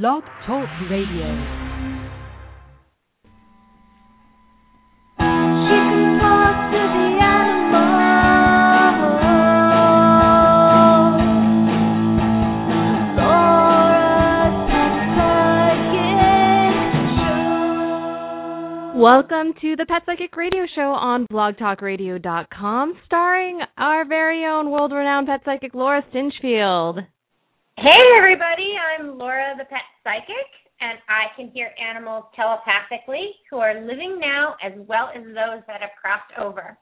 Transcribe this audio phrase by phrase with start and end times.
[0.00, 1.26] Blog Talk Radio.
[18.96, 25.26] Welcome to the Pet Psychic Radio Show on blogtalkradio.com, starring our very own world renowned
[25.26, 27.06] pet psychic Laura Stinchfield.
[27.78, 30.46] Hey, everybody, I'm Laura the Pet Psychic,
[30.80, 35.80] and I can hear animals telepathically who are living now as well as those that
[35.80, 36.78] have crossed over.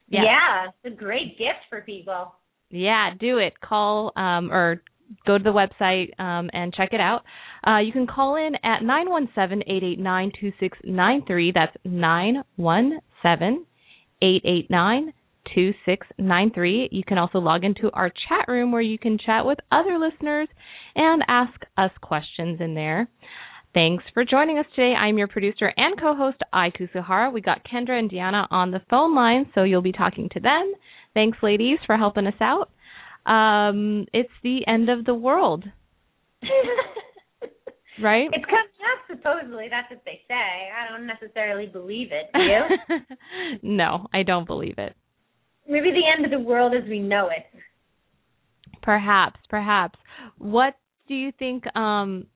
[0.08, 0.20] Yeah.
[0.24, 2.34] yeah, it's a great gift for people.
[2.70, 3.54] Yeah, do it.
[3.60, 4.82] Call um, or
[5.26, 7.22] go to the website um, and check it out.
[7.66, 11.22] Uh, you can call in at nine one seven eight eight nine two six nine
[11.26, 11.52] three.
[11.54, 13.66] That's nine one seven
[14.22, 15.12] eight eight nine
[15.54, 16.88] 2693.
[16.92, 20.48] You can also log into our chat room where you can chat with other listeners
[20.94, 23.08] and ask us questions in there.
[23.74, 24.94] Thanks for joining us today.
[24.94, 27.32] I'm your producer and co-host, Ai Kusuhara.
[27.32, 30.74] We got Kendra and Deanna on the phone line, so you'll be talking to them.
[31.14, 32.70] Thanks, ladies, for helping us out.
[33.30, 35.64] Um, it's the end of the world.
[38.02, 38.28] right?
[38.32, 39.68] It's coming up, supposedly.
[39.70, 40.34] That's what they say.
[40.34, 42.30] I don't necessarily believe it.
[42.34, 42.98] Do you?
[43.62, 44.94] no, I don't believe it
[45.68, 47.44] maybe the end of the world as we know it.
[48.82, 49.98] Perhaps, perhaps.
[50.38, 50.74] What
[51.08, 52.26] do you think um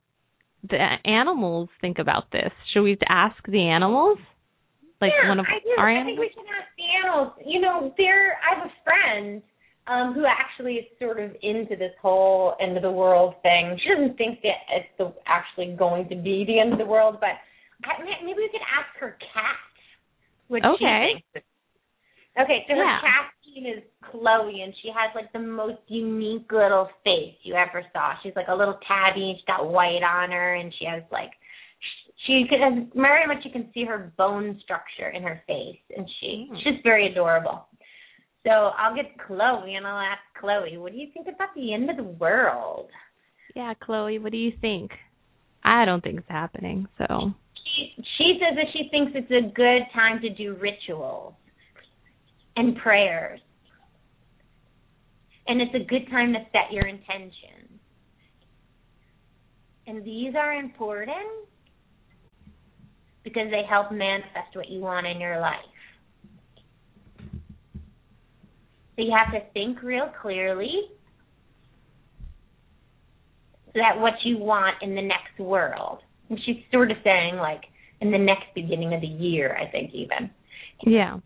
[0.69, 2.53] the animals think about this?
[2.72, 4.19] Should we ask the animals?
[5.00, 5.75] Like yeah, one of I do.
[5.78, 7.33] our I think we should ask the animals.
[7.45, 9.42] You know, there I have a friend
[9.87, 13.78] um who actually is sort of into this whole end of the world thing.
[13.82, 17.19] She doesn't think that it's the, actually going to be the end of the world,
[17.21, 17.37] but
[17.84, 19.60] I, maybe we could ask her cat
[20.49, 21.12] what okay.
[21.12, 21.47] she thinks
[22.37, 26.89] Okay, so her cat name is Chloe, and she has like the most unique little
[27.05, 28.15] face you ever saw.
[28.22, 31.31] She's like a little tabby, and she's got white on her, and she has like
[32.27, 36.49] she can very much you can see her bone structure in her face, and she
[36.50, 36.56] mm.
[36.62, 37.67] she's very adorable.
[38.44, 41.91] So I'll get Chloe, and I'll ask Chloe, what do you think about the end
[41.91, 42.88] of the world?
[43.56, 44.93] Yeah, Chloe, what do you think?
[45.65, 46.87] I don't think it's happening.
[46.99, 47.33] So
[47.75, 51.34] she she says that she thinks it's a good time to do rituals
[52.56, 53.41] and prayers.
[55.48, 57.80] And it's a good time to set your intentions.
[59.86, 61.46] And these are important
[63.22, 65.58] because they help manifest what you want in your life.
[68.96, 70.72] So you have to think real clearly
[73.74, 75.98] that what you want in the next world.
[76.30, 77.62] And she's sort of saying like
[78.00, 80.30] in the next beginning of the year, I think even.
[80.84, 81.18] Yeah.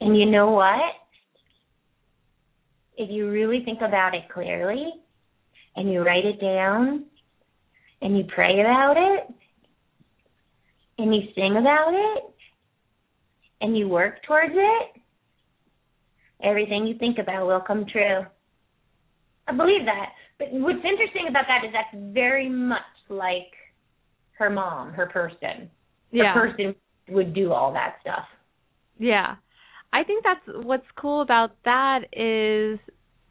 [0.00, 0.94] And you know what?
[2.98, 4.92] If you really think about it clearly
[5.76, 7.04] and you write it down
[8.02, 9.34] and you pray about it
[10.98, 12.24] and you sing about it
[13.60, 15.00] and you work towards it,
[16.42, 18.22] everything you think about will come true.
[19.46, 20.10] I believe that.
[20.40, 23.52] But what's interesting about that is that's very much like
[24.38, 25.70] her mom, her person.
[26.10, 26.34] Her yeah.
[26.34, 26.74] person
[27.10, 28.24] would do all that stuff.
[28.98, 29.36] Yeah.
[29.92, 32.78] I think that's what's cool about that is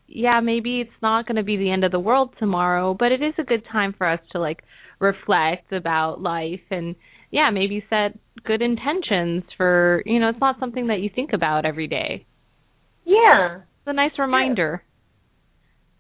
[0.08, 3.22] yeah, maybe it's not going to be the end of the world tomorrow, but it
[3.22, 4.64] is a good time for us to like
[5.00, 6.96] reflect about life and
[7.30, 11.66] yeah, maybe set good intentions for, you know, it's not something that you think about
[11.66, 12.26] every day.
[13.06, 13.58] Yeah.
[13.58, 14.82] It's a nice reminder.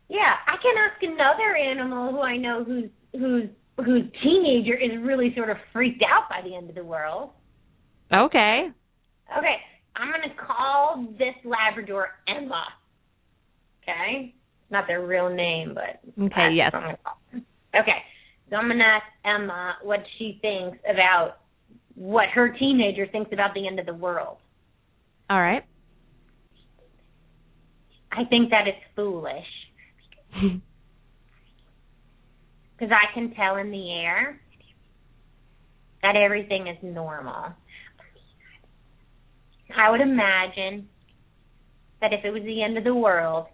[0.09, 5.33] Yeah, I can ask another animal who I know who's who's whose teenager is really
[5.35, 7.31] sort of freaked out by the end of the world.
[8.11, 8.69] Okay.
[9.37, 9.57] Okay.
[9.97, 12.63] I'm going to call this Labrador Emma.
[13.83, 14.33] Okay?
[14.69, 16.23] Not their real name, but.
[16.25, 16.71] Okay, yes.
[17.33, 18.03] Okay.
[18.49, 21.37] So I'm going to ask Emma what she thinks about
[21.95, 24.37] what her teenager thinks about the end of the world.
[25.29, 25.63] All right.
[28.11, 29.45] I think that it's foolish.
[32.77, 34.39] Because I can tell in the air
[36.03, 37.53] that everything is normal.
[39.75, 40.87] I would imagine
[42.01, 43.47] that if it was the end of the world,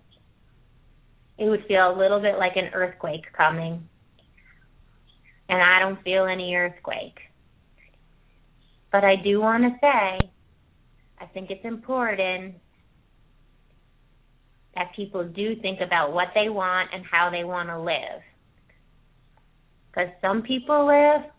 [1.38, 3.88] it would feel a little bit like an earthquake coming.
[5.50, 7.18] And I don't feel any earthquake.
[8.92, 10.32] But I do want to say,
[11.20, 12.56] I think it's important
[14.76, 18.22] that people do think about what they want and how they want to live.
[19.90, 21.30] Because some people live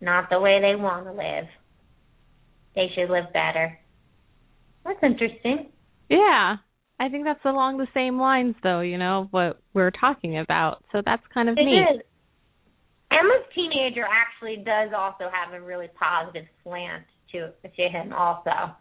[0.00, 1.46] not the way they want to live.
[2.74, 3.78] They should live better.
[4.84, 5.68] That's interesting.
[6.08, 6.56] Yeah.
[7.00, 10.84] I think that's along the same lines though, you know, what we're talking about.
[10.92, 11.96] So that's kind of it neat.
[11.96, 12.02] Is.
[13.10, 18.74] Emma's teenager actually does also have a really positive slant to to him also.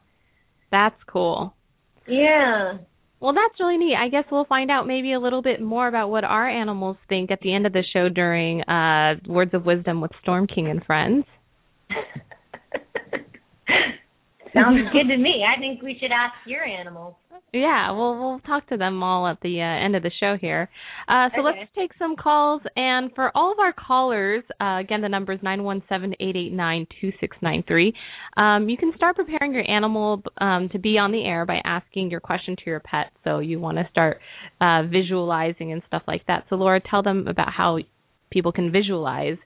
[0.72, 1.56] That's cool.
[2.08, 2.78] Yeah.
[3.20, 3.96] Well, that's really neat.
[3.96, 7.30] I guess we'll find out maybe a little bit more about what our animals think
[7.30, 10.84] at the end of the show during uh Words of Wisdom with Storm King and
[10.84, 11.26] Friends.
[14.54, 15.44] Sounds good to me.
[15.48, 17.16] I think we should ask your animals.
[17.54, 20.70] Yeah, we'll we'll talk to them all at the uh, end of the show here.
[21.10, 21.60] Uh, so Okay.
[21.60, 25.40] let's take some calls, and for all of our callers, uh, again the number is
[25.44, 27.94] nine one seven eight eight nine two six nine three.
[28.38, 32.10] Um, you can start preparing your animal um, to be on the air by asking
[32.10, 33.12] your question to your pet.
[33.26, 34.22] So you want to start
[34.62, 36.46] uh, visualizing and stuff like that.
[36.50, 37.80] So Laura, tell them about how
[38.30, 39.38] people can visualize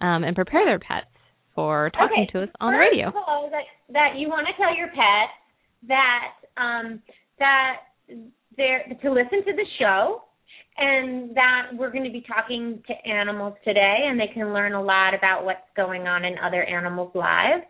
[0.00, 1.06] um, and prepare their pets
[1.54, 2.32] for talking okay.
[2.32, 3.08] to us on the radio.
[3.08, 5.28] of all, that that you want to tell your pet
[5.88, 7.00] that um
[7.38, 7.76] that
[8.56, 10.22] they're to listen to the show
[10.76, 14.82] and that we're going to be talking to animals today and they can learn a
[14.82, 17.64] lot about what's going on in other animals' lives.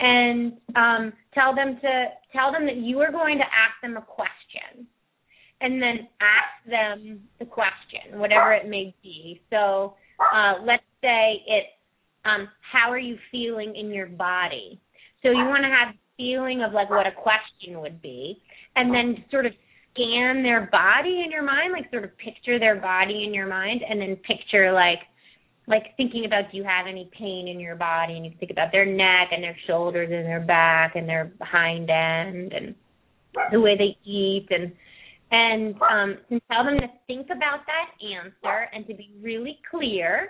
[0.00, 4.02] And um tell them to tell them that you are going to ask them a
[4.02, 4.86] question.
[5.60, 9.40] And then ask them the question, whatever it may be.
[9.50, 11.68] So uh let's say it's
[12.24, 14.80] um, how are you feeling in your body?
[15.22, 18.40] So you want to have feeling of like what a question would be,
[18.76, 19.52] and then sort of
[19.92, 23.82] scan their body in your mind, like sort of picture their body in your mind,
[23.88, 25.00] and then picture like
[25.68, 28.72] like thinking about do you have any pain in your body, and you think about
[28.72, 32.74] their neck and their shoulders and their back and their hind end and
[33.50, 34.72] the way they eat and
[35.30, 40.28] and um and tell them to think about that answer and to be really clear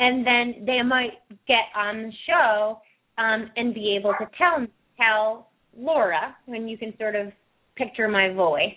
[0.00, 2.80] and then they might get on the show
[3.18, 4.66] um, and be able to tell
[4.96, 7.28] tell Laura when you can sort of
[7.76, 8.74] picture my voice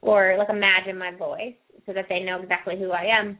[0.00, 1.54] or like imagine my voice
[1.84, 3.38] so that they know exactly who I am.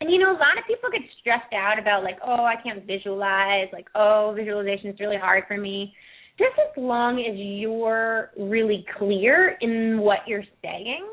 [0.00, 2.84] And you know, a lot of people get stressed out about like, oh, I can't
[2.84, 5.94] visualize, like, oh, visualization is really hard for me.
[6.36, 11.06] Just as long as you're really clear in what you're saying,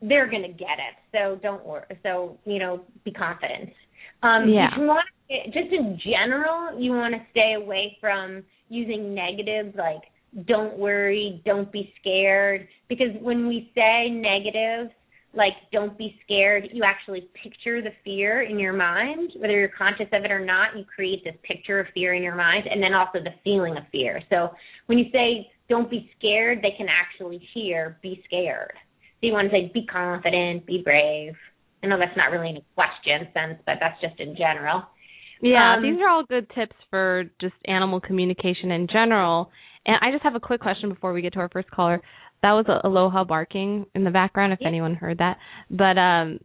[0.00, 0.96] they're gonna get it.
[1.12, 1.84] So don't worry.
[2.02, 3.70] So you know, be confident.
[4.22, 4.70] Um, Yeah.
[4.78, 5.06] You want
[5.46, 10.02] just in general, you want to stay away from using negatives like
[10.46, 14.90] "don't worry," "don't be scared," because when we say negative,
[15.32, 20.08] like "don't be scared," you actually picture the fear in your mind, whether you're conscious
[20.12, 20.76] of it or not.
[20.76, 23.84] You create this picture of fear in your mind, and then also the feeling of
[23.88, 24.22] fear.
[24.28, 24.54] So
[24.86, 28.74] when you say "don't be scared," they can actually hear "be scared."
[29.20, 31.34] So you want to say "be confident," "be brave."
[31.82, 34.82] I know that's not really in a question sense, but that's just in general.
[35.40, 39.50] Yeah, Um, these are all good tips for just animal communication in general.
[39.84, 42.00] And I just have a quick question before we get to our first caller.
[42.42, 44.68] That was a aloha barking in the background, if Yeah.
[44.68, 45.38] anyone heard that.
[45.70, 46.38] But um,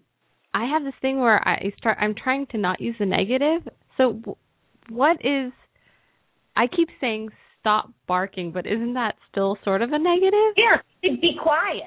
[0.54, 1.98] I have this thing where I start.
[2.02, 3.68] I'm trying to not use the negative.
[3.98, 4.22] So,
[4.90, 5.52] what is?
[6.56, 7.30] I keep saying
[7.60, 10.54] stop barking, but isn't that still sort of a negative?
[10.56, 11.84] Yeah, be quiet.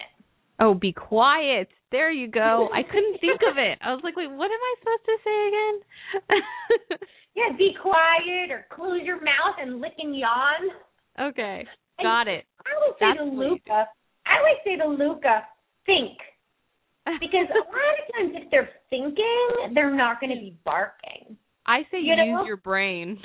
[0.61, 1.69] Oh, be quiet.
[1.91, 2.69] There you go.
[2.75, 3.79] I couldn't think of it.
[3.83, 6.99] I was like, wait, what am I supposed to say again?
[7.37, 10.69] Yeah, be quiet or close your mouth and lick and yawn.
[11.31, 11.65] okay,
[12.03, 12.45] got it.
[12.67, 13.87] I would say That's to Luca,
[14.27, 15.45] I would say to Luca,
[15.87, 16.19] think.
[17.21, 21.37] Because a lot of times if they're thinking, they're not going to be barking.
[21.67, 22.45] I say You use know?
[22.45, 23.19] your brain.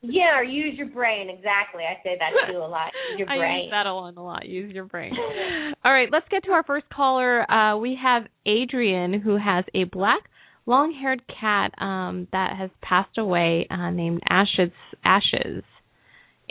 [0.00, 1.28] Yeah, or use your brain.
[1.28, 1.82] Exactly.
[1.82, 2.92] I say that too a lot.
[3.10, 3.64] Use your I brain.
[3.64, 4.46] use that a lot, a lot.
[4.46, 5.12] Use your brain.
[5.84, 7.50] All right, let's get to our first caller.
[7.50, 10.20] Uh, we have Adrian, who has a black,
[10.66, 14.70] long-haired cat um, that has passed away, uh, named Ashes.
[15.04, 15.64] Ashes.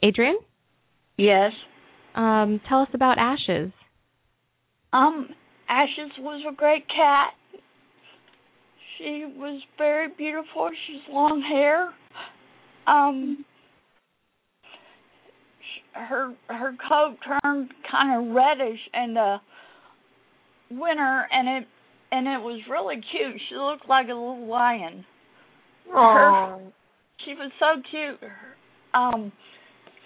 [0.03, 0.37] Adrian,
[1.17, 1.51] Yes.
[2.15, 3.71] um, tell us about Ashes.
[4.93, 5.29] Um,
[5.69, 7.31] Ashes was a great cat.
[8.97, 10.69] She was very beautiful.
[10.87, 11.93] She's long hair.
[12.87, 13.45] Um,
[15.93, 19.37] her her coat turned kind of reddish in the
[20.71, 21.67] winter, and it
[22.11, 23.41] and it was really cute.
[23.49, 25.05] She looked like a little lion.
[25.93, 26.59] Aw.
[27.25, 28.31] She was so cute.
[28.93, 29.31] Um,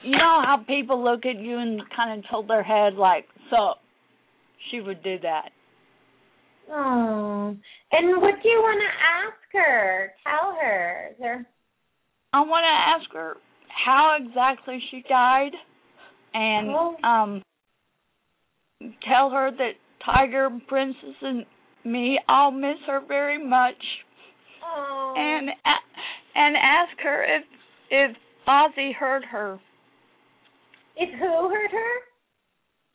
[0.03, 3.75] you know how people look at you and kind of tilt their head like, "So,"
[4.69, 5.49] she would do that.
[6.71, 7.55] Oh.
[7.91, 10.13] And what do you want to ask her?
[10.23, 11.09] Tell her.
[11.11, 11.45] Is there
[12.33, 13.37] I want to ask her
[13.85, 15.51] how exactly she died
[16.33, 16.97] and Oh.
[17.03, 17.43] um
[19.07, 19.73] tell her that
[20.05, 21.45] Tiger, Princess, and
[21.83, 23.81] me all miss her very much,
[24.63, 25.13] Oh.
[25.17, 25.49] and
[26.35, 27.43] and ask her if
[27.89, 29.59] if Ozzy hurt her.
[30.99, 31.95] Is who hurt her?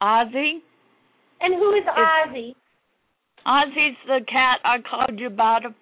[0.02, 0.60] Ozzy,
[1.40, 2.54] And who is Ozzy?
[3.46, 5.74] Ozzy's the cat I called you about a,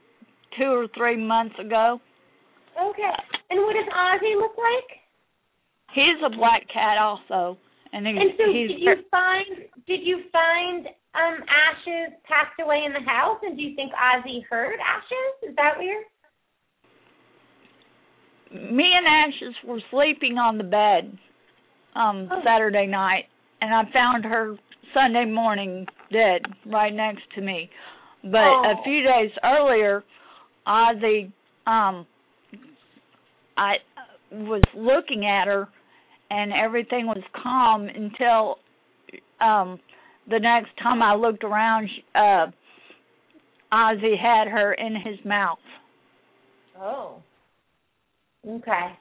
[0.59, 2.01] two or three months ago.
[2.81, 3.15] Okay.
[3.51, 4.99] And what does Ozzy look like?
[5.95, 7.57] He's a black cat also,
[7.93, 9.47] and he's And so he's did you find
[9.87, 14.43] did you find um Ashes passed away in the house and do you think Ozzy
[14.51, 15.51] heard Ashes?
[15.51, 16.05] Is that weird?
[18.53, 21.17] me and Ashes were sleeping on the bed
[21.97, 22.41] um Oh.
[22.45, 23.27] Saturday night
[23.61, 24.57] and I found her
[24.93, 27.71] Sunday morning dead right next to me.
[28.23, 28.83] But a Oh.
[28.85, 30.03] few days earlier
[30.67, 31.31] Ozzy
[31.67, 32.07] um
[33.57, 33.75] I
[34.31, 35.69] was looking at her
[36.31, 38.57] and everything was calm until
[39.41, 39.79] um
[40.29, 42.47] the next time I looked around uh
[43.73, 45.59] Ozzy had her in his mouth.
[46.79, 47.23] Oh.
[48.47, 48.99] Okay.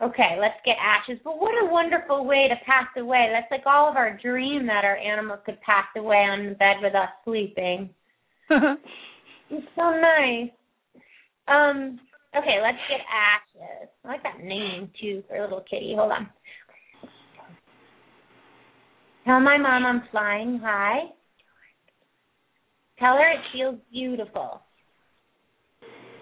[0.00, 1.20] Okay, let's get ashes.
[1.24, 3.28] But what a wonderful way to pass away.
[3.32, 6.76] That's like all of our dream that our animal could pass away on the bed
[6.82, 7.90] with us sleeping.
[9.48, 10.50] It's so nice.
[11.46, 12.00] Um,
[12.38, 13.88] okay, let's get ashes.
[14.04, 15.94] I like that name too for a little kitty.
[15.96, 16.28] Hold on.
[19.24, 21.00] Tell my mom I'm flying high.
[22.98, 24.60] Tell her it feels beautiful.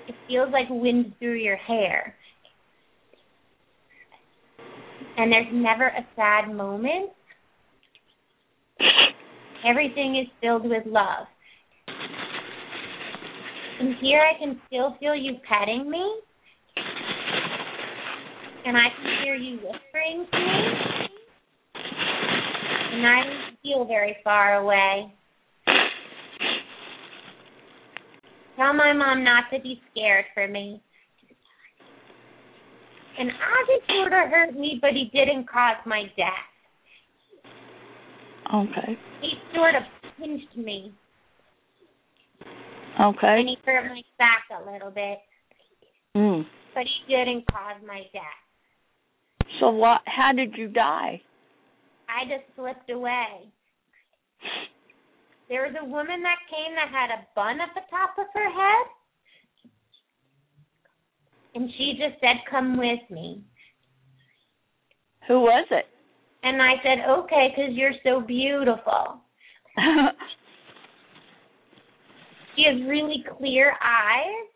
[0.08, 2.14] It feels like wind through your hair.
[5.16, 7.10] And there's never a sad moment.
[9.66, 11.26] Everything is filled with love.
[13.80, 16.20] And here I can still feel you petting me.
[18.66, 21.08] And I can hear you whispering to me.
[22.92, 25.12] And I don't feel very far away.
[28.56, 30.80] Tell my mom not to be scared for me.
[33.18, 36.50] And Ozzy sort of hurt me, but he didn't cause my death.
[38.54, 38.98] okay.
[39.20, 39.82] He sort of
[40.18, 40.92] pinched me,
[43.00, 43.40] Okay.
[43.40, 45.18] and he hurt my back a little bit,
[46.16, 46.46] Mm.
[46.74, 49.48] but he didn't cause my death.
[49.60, 50.02] So what?
[50.06, 51.20] How did you die?
[52.08, 53.48] I just slipped away.
[55.48, 58.50] There was a woman that came that had a bun at the top of her
[58.50, 58.86] head.
[61.54, 63.42] And she just said, Come with me.
[65.28, 65.86] Who was it?
[66.42, 69.20] And I said, Okay, because you're so beautiful.
[72.56, 74.48] She has really clear eyes.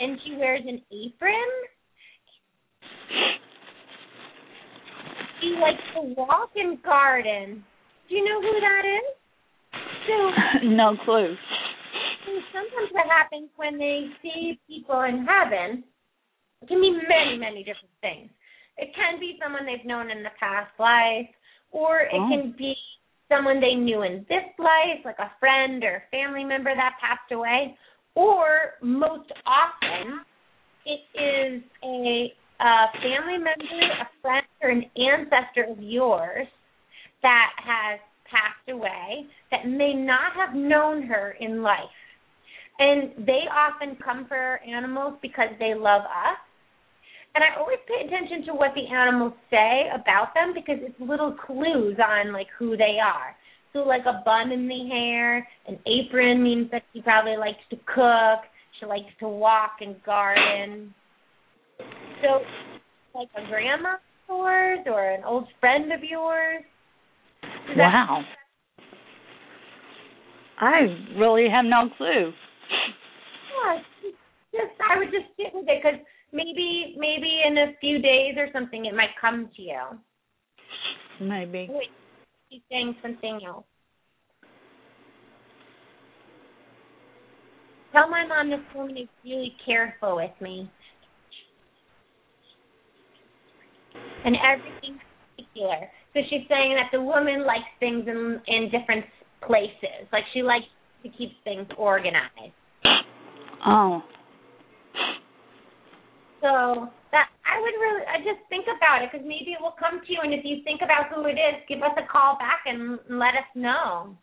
[0.00, 1.50] And she wears an apron.
[5.40, 7.64] She likes to walk and garden.
[8.08, 9.06] Do you know who that is?
[10.06, 11.34] So no clue.
[12.52, 15.84] Sometimes what happens when they see people in heaven,
[16.62, 18.30] it can be many, many different things.
[18.76, 21.28] It can be someone they've known in the past life,
[21.70, 22.28] or it Oh.
[22.28, 22.74] can be
[23.28, 27.76] someone they knew in this life, like a friend or family member that passed away,
[28.14, 30.20] or most often
[30.84, 36.46] it is a, a family member, a friend, or an ancestor of yours
[37.22, 37.98] that has
[38.30, 41.78] passed away that may not have known her in life.
[42.78, 46.38] And they often come for animals because they love us.
[47.36, 51.36] And I always pay attention to what the animals say about them because it's little
[51.46, 53.36] clues on like who they are.
[53.74, 57.76] So like a bun in the hair, an apron means that she probably likes to
[57.84, 58.48] cook,
[58.80, 60.94] she likes to walk and garden.
[62.22, 62.40] So
[63.14, 64.00] like a grandma of
[64.30, 66.64] yours or an old friend of yours.
[67.76, 68.22] Wow.
[70.58, 70.86] I
[71.18, 72.32] really have no clue.
[73.52, 73.78] Yeah,
[74.52, 76.00] just I would just sit with it because
[76.32, 79.82] maybe maybe in a few days or something it might come to you.
[81.20, 81.68] Maybe.
[81.70, 81.88] Wait,
[82.50, 83.64] she's saying something else.
[87.92, 90.70] Tell my mom this woman is really careful with me.
[94.24, 95.00] And everything
[95.36, 95.88] particular.
[96.12, 99.06] So she's saying that the woman likes things in in different
[99.46, 100.08] places.
[100.12, 100.66] Like she likes
[101.04, 102.52] to keep things organized.
[103.66, 104.02] Oh.
[106.46, 110.00] So that I would really, I just think about it because maybe it will come
[110.06, 112.60] to you, and if you think about who it is, give us a call back
[112.66, 114.16] and let us know.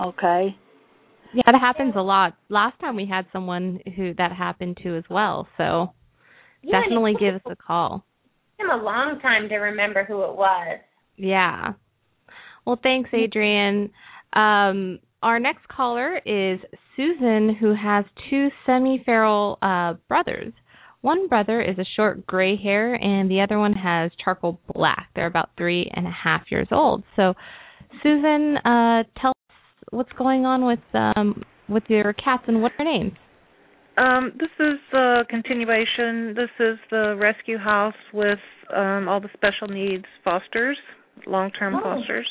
[0.00, 0.54] Okay.
[1.34, 2.34] Yeah, that happens a lot.
[2.48, 5.48] Last time we had someone who that happened to as well.
[5.56, 5.92] So
[6.62, 8.04] Yeah, definitely give us a call.
[8.58, 10.78] It took him a long time to remember who it was.
[11.16, 11.72] Yeah.
[12.64, 13.90] Well, thanks, Adrian.
[14.34, 16.60] Um, our next caller is
[16.96, 20.52] Susan, who has two semi-feral uh, brothers.
[21.02, 25.08] One brother is a short gray hair, and the other one has charcoal black.
[25.14, 27.02] They're about three and a half years old.
[27.16, 27.34] So,
[28.02, 29.56] Susan, uh, tell us
[29.90, 33.12] what's going on with um, with your cats and what are their names?
[33.96, 36.34] Um, this is a continuation.
[36.34, 38.38] This is the rescue house with
[38.74, 40.76] um, all the special needs fosters,
[41.26, 41.80] long-term Oh.
[41.82, 42.26] fosters,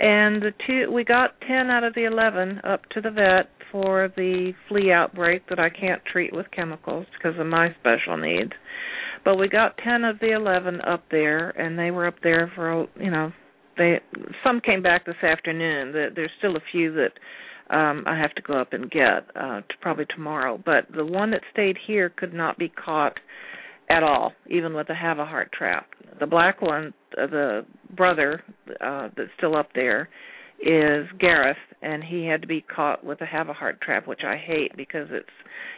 [0.00, 4.10] and the two we got ten out of the eleven up to the vet for
[4.16, 8.52] the flea outbreak that I can't treat with chemicals because of my special needs.
[9.24, 12.86] But we got ten of the eleven up there, and they were up there for
[12.98, 13.32] you know
[13.76, 14.00] they
[14.42, 15.92] some came back this afternoon.
[15.92, 17.12] There's still a few that
[17.74, 20.58] um I have to go up and get uh to probably tomorrow.
[20.64, 23.18] But the one that stayed here could not be caught
[23.90, 25.86] at all, even with a have a heart trap.
[26.18, 27.66] The black one, the
[27.96, 28.42] brother
[28.80, 30.08] uh that's still up there
[30.60, 34.20] is Gareth and he had to be caught with a have a heart trap, which
[34.24, 35.28] I hate because it's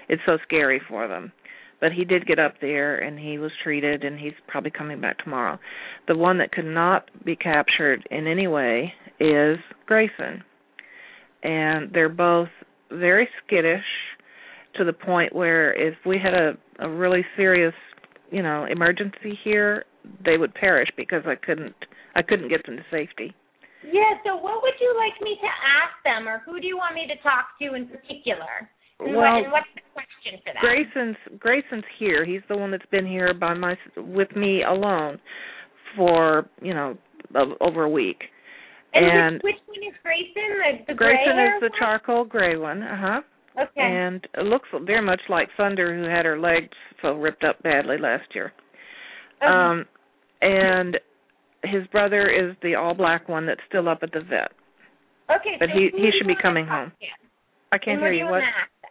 [0.09, 1.33] it's so scary for them.
[1.81, 5.19] But he did get up there and he was treated and he's probably coming back
[5.19, 5.59] tomorrow.
[6.07, 10.43] The one that could not be captured in any way is Grayson
[11.43, 12.49] and they're both
[12.91, 13.85] very skittish
[14.75, 17.75] to the point where if we had a a really serious
[18.33, 19.85] you know emergency here
[20.25, 21.75] they would perish because i couldn't
[22.17, 23.33] i couldn't get them to safety
[23.85, 26.95] Yeah, so what would you like me to ask them, or who do you want
[26.95, 28.55] me to talk to in particular?
[29.01, 30.63] And, Well, and what's the question for them?
[30.63, 35.19] grayson's grayson's here he's the one that's been here by my with me alone
[35.97, 36.97] for you know
[37.61, 38.21] over a week
[38.95, 40.51] And, and which, which one is Grayson?
[40.87, 41.79] The, the gray grayson is the one?
[41.81, 43.21] charcoal gray one uh-huh
[43.61, 43.81] Okay.
[43.83, 47.99] and it looks very much like Thunder, who had her legs so ripped up badly
[47.99, 48.53] last year.
[49.43, 49.47] Okay.
[49.53, 49.85] Um,
[50.41, 50.99] and
[51.65, 54.53] his brother is the all black one that's still up at the vet.
[55.31, 55.57] okay.
[55.59, 56.91] but so he- he should be coming home.
[57.01, 57.07] to?
[57.73, 58.25] I can't hear you.
[58.25, 58.33] What?
[58.33, 58.91] wanna ask them?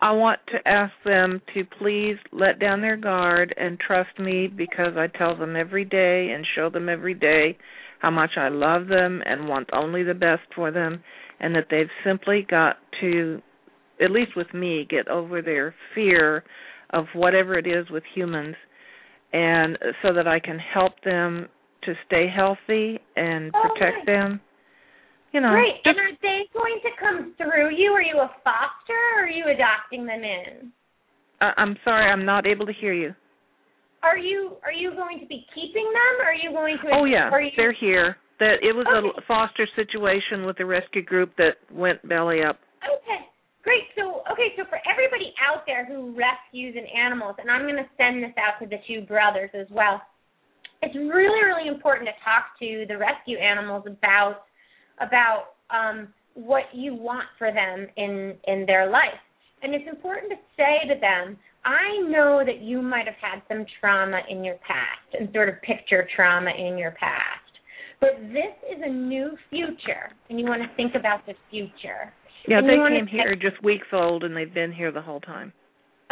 [0.00, 4.96] I want to ask them to please let down their guard and trust me because
[4.96, 7.56] I tell them every day and show them every day
[8.00, 11.02] how much I love them and want only the best for them
[11.40, 13.40] and that they've simply got to
[14.02, 16.44] at least with me get over their fear
[16.90, 18.56] of whatever it is with humans
[19.32, 21.48] and so that I can help them
[21.82, 24.06] to stay healthy and Oh, protect nice.
[24.06, 24.40] them.
[25.32, 25.82] You know, Great.
[25.84, 27.90] just And are they going to come through you?
[27.90, 30.72] Are you a foster, or are you adopting them in?
[31.40, 33.14] I- I'm sorry, I'm not able to hear you.
[34.04, 36.90] Are you are you going to be keeping them, or are you going to?
[36.92, 38.16] Oh yeah, Are you, they're here.
[38.38, 39.18] That it was Okay.
[39.18, 42.60] a foster situation with the rescue group that went belly up.
[42.84, 43.26] Okay,
[43.64, 43.88] great.
[43.96, 47.88] So, okay, so for everybody out there who rescues an animals, and I'm going to
[47.96, 50.00] send this out to the two brothers as well.
[50.82, 54.44] It's really, really important to talk to the rescue animals about
[55.00, 59.24] about um, what you want for them in in their life,
[59.62, 61.38] and it's important to say to them.
[61.64, 65.62] I know that you might have had some trauma in your past and sort of
[65.62, 67.40] picture trauma in your past.
[68.00, 72.12] But this is a new future, and you want to think about the future.
[72.46, 75.52] Yeah, And they came here just weeks old and they've been here the whole time.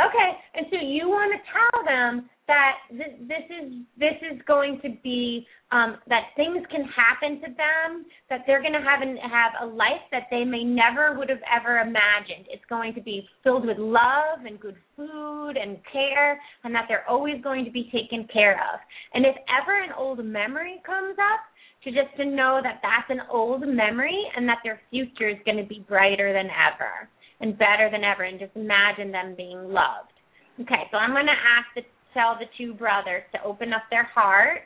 [0.00, 4.80] Okay, and so you want to tell them that this, this is this is going
[4.82, 9.16] to be um, that things can happen to them, that they're going to have an,
[9.16, 12.48] have a life that they may never would have ever imagined.
[12.50, 17.08] It's going to be filled with love and good food and care, and that they're
[17.08, 18.80] always going to be taken care of.
[19.14, 21.40] And if ever an old memory comes up,
[21.84, 25.56] to just to know that that's an old memory and that their future is going
[25.56, 27.08] to be brighter than ever
[27.40, 30.14] and better than ever and just imagine them being loved.
[30.60, 31.82] Okay, so I'm going to ask to
[32.14, 34.60] tell the two brothers to open up their heart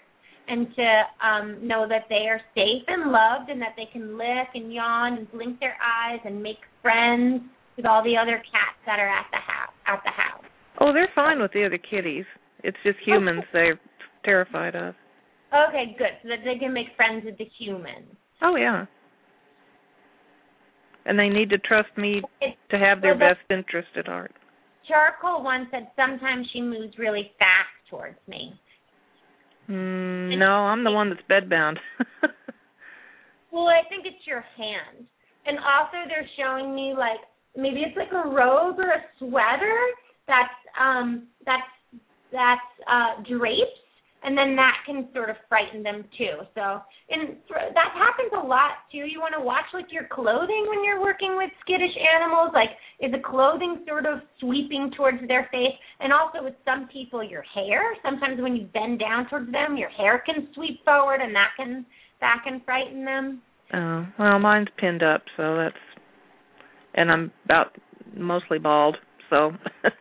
[0.49, 4.49] and to um, know that they are safe and loved and that they can lick
[4.55, 7.43] and yawn and blink their eyes and make friends
[7.77, 10.45] with all the other cats that are at the house at the house.
[10.81, 12.25] Oh, they're fine with the other kitties.
[12.63, 13.81] It's just humans they're
[14.25, 14.95] terrified of.
[15.69, 16.09] Okay, good.
[16.23, 18.09] So that they can make friends with the humans.
[18.43, 18.87] Oh yeah.
[21.07, 24.33] And they need to trust me It's, to have their Well, best interest at heart.
[24.89, 28.59] Charcoal once said sometimes she moves really fast towards me.
[29.71, 31.77] Mm, no, I'm the one that's bedbound.
[33.53, 35.07] Well, I think it's your hand.
[35.47, 37.21] And also they're showing me like
[37.57, 39.79] maybe it's like a robe or a sweater
[40.27, 43.81] that's um that's that's uh drapes
[44.27, 46.43] and then that can sort of frighten them too.
[46.57, 49.07] So, and that happens a lot too.
[49.07, 52.51] You want to watch like your clothing when you're working with skittish animals.
[52.53, 55.79] Like, is the clothing sort of sweeping towards their face?
[56.01, 57.95] And also with some people, your hair.
[58.03, 61.87] Sometimes when you bend down towards them, your hair can sweep forward, and that can
[62.21, 63.43] that can frighten them.
[63.75, 65.85] Oh well, mine's pinned up, so that's,
[66.95, 67.79] and I'm about
[68.13, 68.97] mostly bald,
[69.31, 69.53] so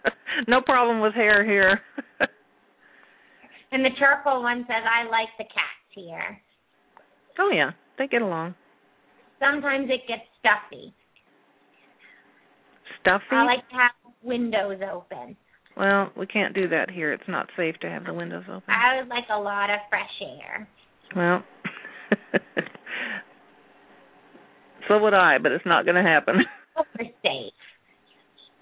[0.47, 1.81] no problem with hair here.
[3.75, 6.39] And the charcoal one says, I like the cats here.
[7.37, 7.71] Oh, yeah.
[7.97, 8.55] They get along.
[9.37, 10.93] Sometimes it gets stuffy.
[13.01, 13.25] Stuffy?
[13.33, 13.91] I like to have
[14.23, 15.35] windows open.
[15.75, 17.11] Well, we can't do that here.
[17.11, 18.63] It's not safe to have the windows open.
[18.69, 20.69] I would like a lot of fresh air.
[21.13, 21.43] Well,
[24.87, 26.35] so would I, but it's not going to happen.
[26.97, 27.53] We're safe.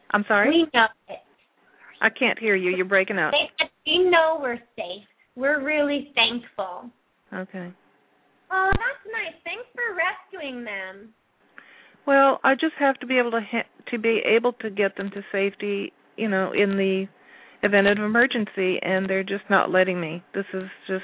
[0.09, 0.49] I'm sorry?
[0.49, 1.19] We know it.
[2.01, 2.75] I can't hear you.
[2.75, 3.31] You're breaking up.
[3.85, 5.07] We know we're safe.
[5.35, 6.89] We're really thankful.
[7.33, 7.71] Okay.
[8.51, 9.33] Oh, that's nice.
[9.43, 11.09] Thanks for rescuing them.
[12.05, 15.09] Well, I just have to be able to ha- to be able to get them
[15.11, 17.05] to safety, you know, in the
[17.63, 20.23] event of emergency, and they're just not letting me.
[20.35, 21.03] This is just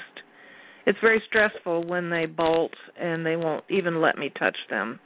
[0.86, 5.00] it's very stressful when they bolt and they won't even let me touch them.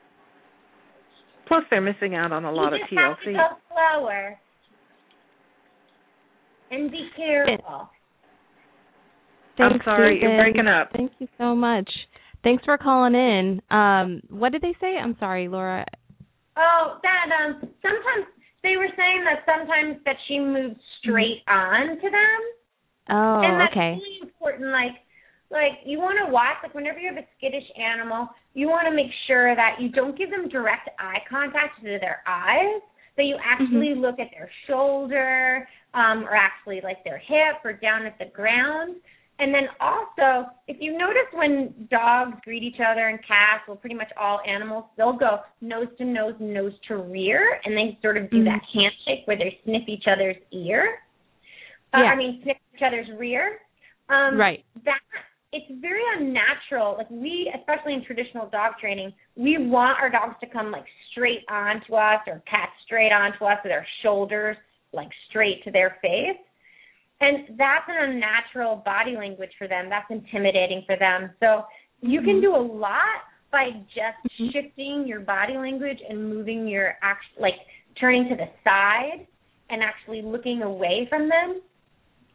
[1.47, 3.35] Plus, they're missing out on a lot you of just Have to TLC.
[3.35, 4.39] go slower
[6.75, 7.89] and be careful.
[9.59, 10.91] I'm sorry, you're breaking up.
[10.93, 11.89] Thank you so much.
[12.43, 13.63] Thanks for calling in.
[13.71, 14.97] Um, what did they say?
[14.97, 15.87] I'm sorry, Laura.
[16.57, 18.27] Oh, that um sometimes
[18.63, 22.41] they were saying that sometimes that she moves straight on to them.
[23.11, 23.95] Oh, and that's okay.
[23.99, 24.71] really important.
[24.71, 24.97] Like
[25.51, 29.55] like you wanna watch like whenever you have a skittish animal, you wanna make sure
[29.57, 32.83] that you don't give them direct eye contact to their eyes,
[33.17, 34.01] that you actually Mm-hmm.
[34.01, 38.97] look at their shoulder, um, or actually like their hip or down at the ground.
[39.41, 43.97] And then also, if you notice when dogs greet each other and cats, well, pretty
[43.97, 48.31] much all animals, they'll go nose to nose, nose to rear, and they sort of
[48.31, 48.45] do Mhm.
[48.45, 51.01] that handshake where they sniff each other's ear.
[51.93, 52.13] Uh, Yeah.
[52.13, 53.61] I mean, sniff each other's rear.
[54.09, 54.65] Um, Right.
[54.85, 55.01] That
[55.53, 56.97] it's very unnatural.
[56.99, 61.45] Like we, especially in traditional dog training, we want our dogs to come like straight
[61.49, 64.57] onto us, or cats straight onto us, with their shoulders
[64.95, 66.41] like straight to their face.
[67.21, 69.89] And that's an unnatural body language for them.
[69.89, 71.31] That's intimidating for them.
[71.41, 71.65] So
[72.01, 74.53] you can do a lot by just Mhm.
[74.53, 77.59] shifting your body language and moving your act like
[77.97, 79.27] turning to the side
[79.71, 81.63] and actually looking away from them.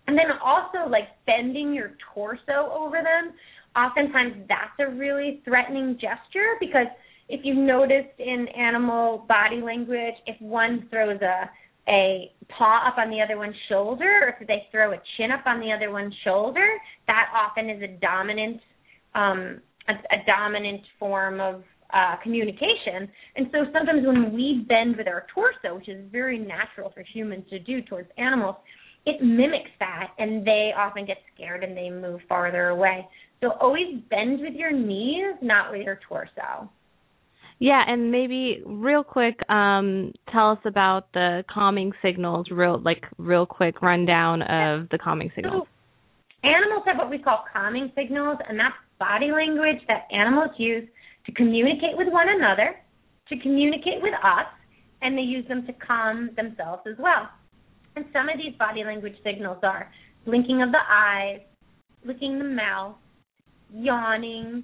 [0.08, 3.34] And then also like bending your torso over them.
[3.76, 6.88] Oftentimes that's a really threatening gesture because
[7.28, 11.50] if you've noticed in animal body language, if one throws a
[11.90, 15.46] a paw up on the other one's shoulder or if they throw a chin up
[15.46, 16.68] on the other one's shoulder,
[17.08, 18.62] that often is a dominant
[19.16, 23.10] um a, a dominant form of uh, communication.
[23.36, 27.46] And so sometimes when we bend with our torso, which is very natural for humans
[27.50, 28.56] to do towards animals,
[29.06, 33.08] it mimics that and they often get scared and they move farther away.
[33.42, 36.70] So always bend with your knees, not with your torso.
[37.60, 42.48] Yeah, and maybe real quick, um, tell us about the calming signals.
[42.50, 45.68] Real, like real quick rundown of the calming signals.
[45.68, 50.88] So animals have what we call calming signals, and that's body language that animals use
[51.26, 52.76] to communicate with one another,
[53.28, 54.48] to communicate with us,
[55.02, 57.30] and they use them to calm themselves as well.
[57.98, 59.92] And some of these body language signals are
[60.26, 61.40] blinking of the eyes,
[62.06, 62.96] licking the mouth,
[63.74, 64.64] yawning,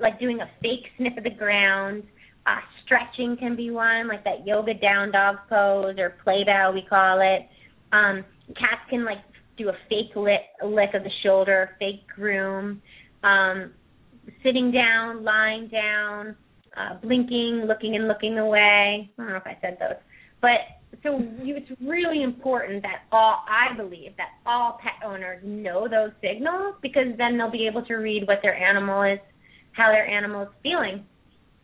[0.00, 2.02] like doing a fake sniff of the ground.
[2.46, 6.82] Uh, stretching can be one, like that yoga down dog pose or play bow we
[6.88, 7.46] call it.
[7.92, 9.18] Um, cats can like
[9.58, 12.80] do a fake lick, lick of the shoulder, fake groom.
[13.22, 13.72] Um,
[14.42, 16.36] sitting down, lying down,
[16.76, 19.10] uh, blinking, looking and looking away.
[19.18, 19.98] I don't know if I said those,
[20.40, 26.10] but so it's really important that all I believe that all pet owners know those
[26.22, 29.18] signals because then they'll be able to read what their animal is,
[29.72, 31.04] how their animal is feeling.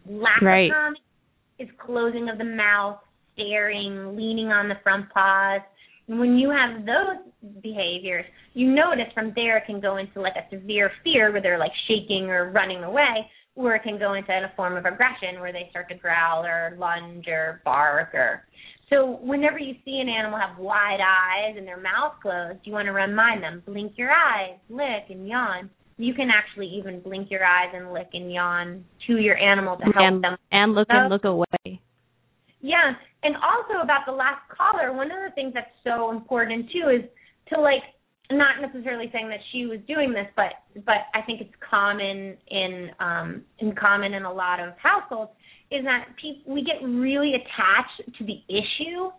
[0.07, 0.71] Lack Right.
[0.71, 1.01] of calming
[1.59, 3.01] is closing of the mouth,
[3.33, 5.61] staring, leaning on the front paws.
[6.09, 7.17] And when you have those
[7.62, 11.59] behaviors, you notice from there it can go into like a severe fear where they're
[11.59, 15.53] like shaking or running away, or it can go into a form of aggression where
[15.53, 18.45] they start to growl or lunge or bark or
[18.90, 22.87] so whenever you see an animal have wide eyes and their mouth closed, you want
[22.87, 25.71] to remind them, blink your eyes, lick and yawn.
[25.96, 29.85] You can actually even blink your eyes and lick and yawn to your animal to
[29.85, 31.09] help and, them and look and Oh.
[31.14, 31.80] look away.
[32.61, 36.88] yeah, and also about the last caller, one of the things that's so important too
[36.88, 37.02] is
[37.52, 37.83] to like
[38.33, 40.52] not necessarily saying that she was doing this, but
[40.85, 45.30] but I think it's common in um in common in a lot of households
[45.70, 49.11] is that people we get really attached to the issue.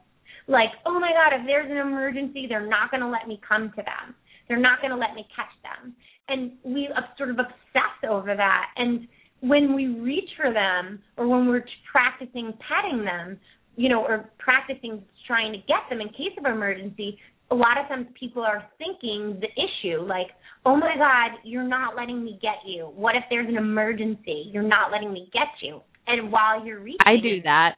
[0.48, 3.70] Like, oh my God, if there's an emergency, they're not going to let me come
[3.76, 4.14] to them.
[4.48, 5.96] They're not going to let me catch them,
[6.28, 8.66] and we sort of obsess over that.
[8.78, 9.08] And
[9.42, 13.40] when we reach for them, or when we're practicing petting them,
[13.76, 17.18] you know, or practicing trying to get them in case of emergency,
[17.52, 20.28] a lot of times people are thinking the issue like,
[20.66, 22.92] oh my God, you're not letting me get you.
[22.96, 24.50] What if there's an emergency?
[24.52, 25.82] You're not letting me get you.
[26.08, 27.76] And while you're reaching, I do that.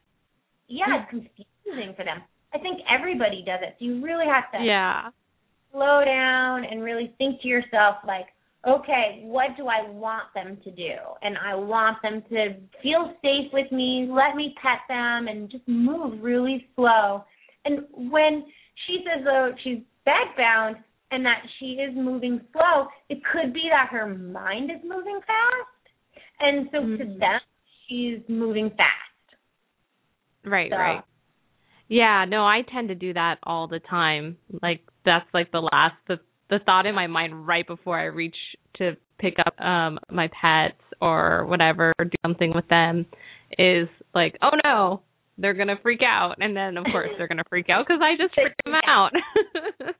[0.69, 2.21] Yeah, it's confusing for them.
[2.53, 3.75] I think everybody does it.
[3.79, 5.09] So you really have to yeah
[5.71, 8.27] slow down and really think to yourself like,
[8.67, 10.93] okay, what do I want them to do?
[11.21, 15.67] And I want them to feel safe with me, let me pet them, and just
[15.67, 17.23] move really slow.
[17.65, 18.45] And when
[18.85, 20.77] she says though she's bed bound
[21.11, 26.23] and that she is moving slow, it could be that her mind is moving fast.
[26.39, 26.97] And so mm-hmm.
[26.97, 27.39] to them,
[27.87, 29.37] she's moving fast.
[30.45, 30.77] Right, so.
[30.77, 31.01] right.
[31.89, 34.37] Yeah, no, I tend to do that all the time.
[34.61, 36.17] Like that's like the last the
[36.49, 38.35] the thought in my mind right before I reach
[38.77, 43.05] to pick up um my pets or whatever or do something with them
[43.57, 45.01] is like, oh no,
[45.37, 48.33] they're gonna freak out, and then of course they're gonna freak out because I just
[48.33, 49.11] freaked them out.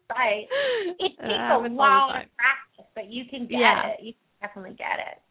[0.10, 0.47] right.
[0.99, 3.89] It takes uh, a while to practice, but you can get yeah.
[3.89, 4.03] it.
[4.03, 5.21] You can definitely get it.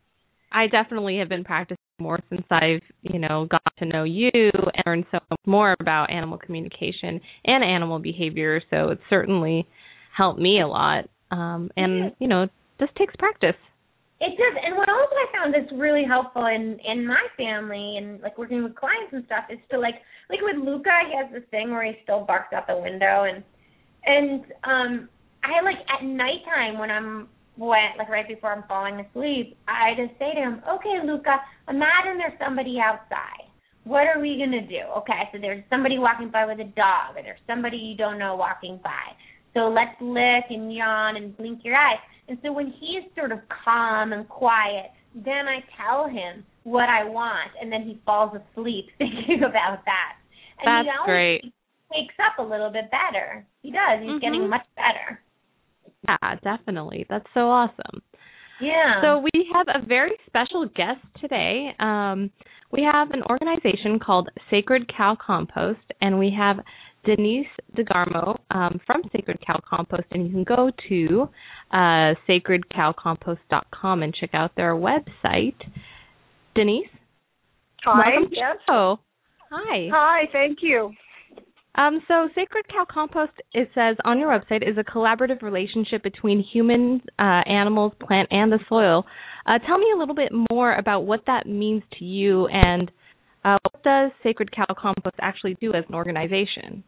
[0.52, 4.72] I definitely have been practicing more since I've, you know, got to know you and
[4.86, 8.60] learned so much more about animal communication and animal behavior.
[8.70, 9.66] So it's certainly
[10.16, 11.08] helped me a lot.
[11.30, 12.46] Um, and you know,
[12.78, 13.56] this takes practice.
[14.18, 18.20] It does, and what also I found that's really helpful in in my family and
[18.22, 19.96] like working with clients and stuff is to like
[20.30, 23.44] like with Luca, he has this thing where he still barks out the window, and
[24.06, 25.08] and um
[25.44, 30.18] I like at nighttime when I'm when like right before I'm falling asleep, I just
[30.18, 31.36] say to him, okay, Luca,
[31.68, 33.52] imagine there's somebody outside.
[33.84, 34.80] What are we gonna do?
[34.98, 38.34] Okay, so there's somebody walking by with a dog, or there's somebody you don't know
[38.34, 39.12] walking by.
[39.56, 43.38] So let's lick and yawn and blink your eyes and so when he's sort of
[43.64, 48.86] calm and quiet, then I tell him what I want, and then he falls asleep
[48.98, 50.16] thinking about that.
[50.60, 51.44] And That's he great.
[51.90, 53.46] wakes up a little bit better.
[53.62, 54.00] He does.
[54.00, 54.18] He's mm-hmm.
[54.18, 55.20] getting much better.
[56.08, 57.06] Yeah, definitely.
[57.08, 58.02] That's so awesome.
[58.60, 59.02] Yeah.
[59.02, 61.74] So we have a very special guest today.
[61.78, 62.30] Um,
[62.72, 66.56] we have an organization called Sacred Cow Compost, and we have
[67.06, 71.28] Denise DeGarmo um, from Sacred Cow Compost, and you can go to
[71.70, 75.54] uh, sacredcowcompost.com and check out their website.
[76.54, 76.88] Denise?
[77.84, 78.10] Hi.
[78.32, 78.56] Yes.
[78.68, 78.98] Show.
[79.50, 79.88] Hi.
[79.92, 80.90] Hi, thank you.
[81.76, 86.42] Um, so, Sacred Cow Compost, it says on your website, is a collaborative relationship between
[86.52, 89.04] humans, uh, animals, plant, and the soil.
[89.46, 92.90] Uh, tell me a little bit more about what that means to you and
[93.44, 96.82] uh, what does Sacred Cow Compost actually do as an organization?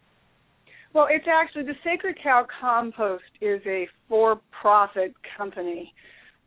[0.94, 5.92] Well, it's actually the Sacred Cow Compost is a for-profit company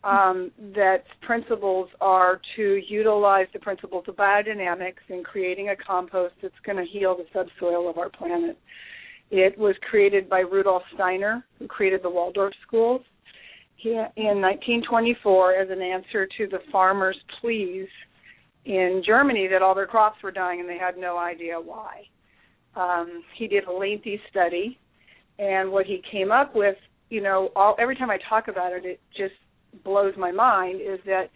[0.03, 6.53] um, that principles are to utilize the principles of biodynamics in creating a compost that's
[6.65, 8.57] going to heal the subsoil of our planet.
[9.29, 13.01] It was created by Rudolf Steiner, who created the Waldorf schools
[13.77, 17.87] he, in 1924 as an answer to the farmers' pleas
[18.65, 22.03] in Germany that all their crops were dying and they had no idea why.
[22.75, 24.79] Um, he did a lengthy study,
[25.39, 26.75] and what he came up with,
[27.09, 29.33] you know, all every time I talk about it, it just
[29.83, 30.81] blows my mind.
[30.81, 31.29] Is that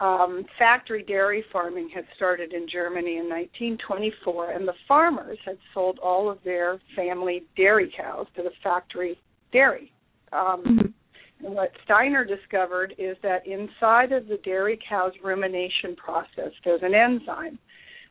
[0.00, 5.98] um, factory dairy farming had started in Germany in 1924, and the farmers had sold
[5.98, 9.18] all of their family dairy cows to the factory
[9.52, 9.92] dairy.
[10.32, 11.46] Um, mm-hmm.
[11.46, 16.94] And what Steiner discovered is that inside of the dairy cow's rumination process, there's an
[16.94, 17.58] enzyme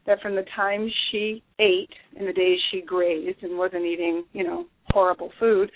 [0.08, 4.43] that from the time she ate in the days she grazed and wasn't eating, you
[4.43, 5.70] know, horrible food,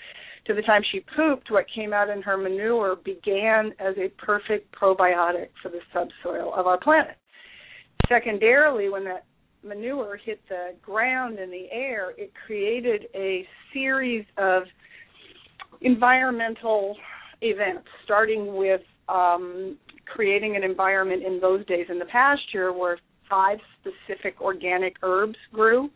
[0.46, 4.74] to the time she pooped, what came out in her manure began as a perfect
[4.74, 7.16] probiotic for the subsoil of our planet.
[8.08, 9.24] Secondarily, when that
[9.62, 14.64] manure hit the ground and the air, it created a series of
[15.82, 16.96] environmental
[17.40, 22.98] events, starting with um, creating an environment in those days in the pasture where
[23.32, 25.88] five specific organic herbs grew,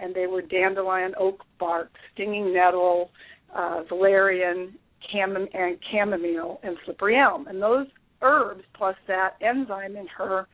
[0.00, 3.10] and they were dandelion, oak bark, stinging nettle,
[3.54, 4.74] uh, valerian,
[5.12, 7.46] cham- and chamomile, and slippery elm.
[7.46, 7.86] And those
[8.22, 10.48] herbs plus that enzyme in her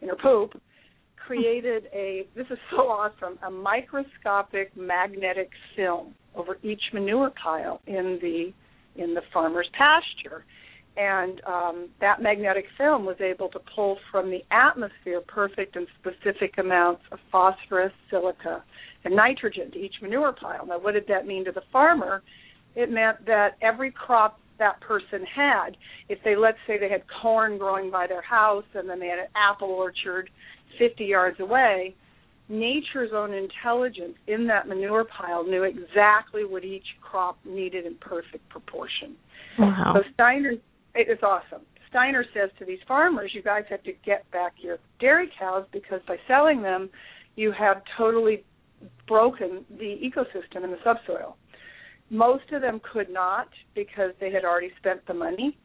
[0.00, 0.58] in her poop
[1.16, 8.18] created a this is so awesome a microscopic magnetic film over each manure pile in
[8.22, 8.52] the
[9.02, 10.44] in the farmer's pasture.
[10.96, 16.54] And um, that magnetic film was able to pull from the atmosphere perfect and specific
[16.58, 18.64] amounts of phosphorus, silica,
[19.04, 20.66] and nitrogen to each manure pile.
[20.66, 22.22] Now, what did that mean to the farmer?
[22.74, 25.76] It meant that every crop that person had,
[26.08, 29.18] if they, let's say, they had corn growing by their house and then they had
[29.18, 30.30] an apple orchard
[30.78, 31.94] 50 yards away,
[32.48, 38.48] nature's own intelligence in that manure pile knew exactly what each crop needed in perfect
[38.48, 39.16] proportion.
[39.58, 39.94] Wow.
[39.96, 40.54] So Steiner,
[40.96, 41.62] it is awesome.
[41.88, 46.00] Steiner says to these farmers, you guys have to get back your dairy cows because
[46.06, 46.90] by selling them,
[47.36, 48.44] you have totally
[49.06, 51.36] broken the ecosystem in the subsoil.
[52.10, 55.56] Most of them could not because they had already spent the money.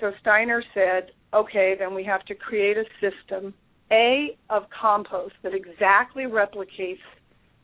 [0.00, 3.54] So Steiner said, okay, then we have to create a system
[3.92, 6.98] a of compost that exactly replicates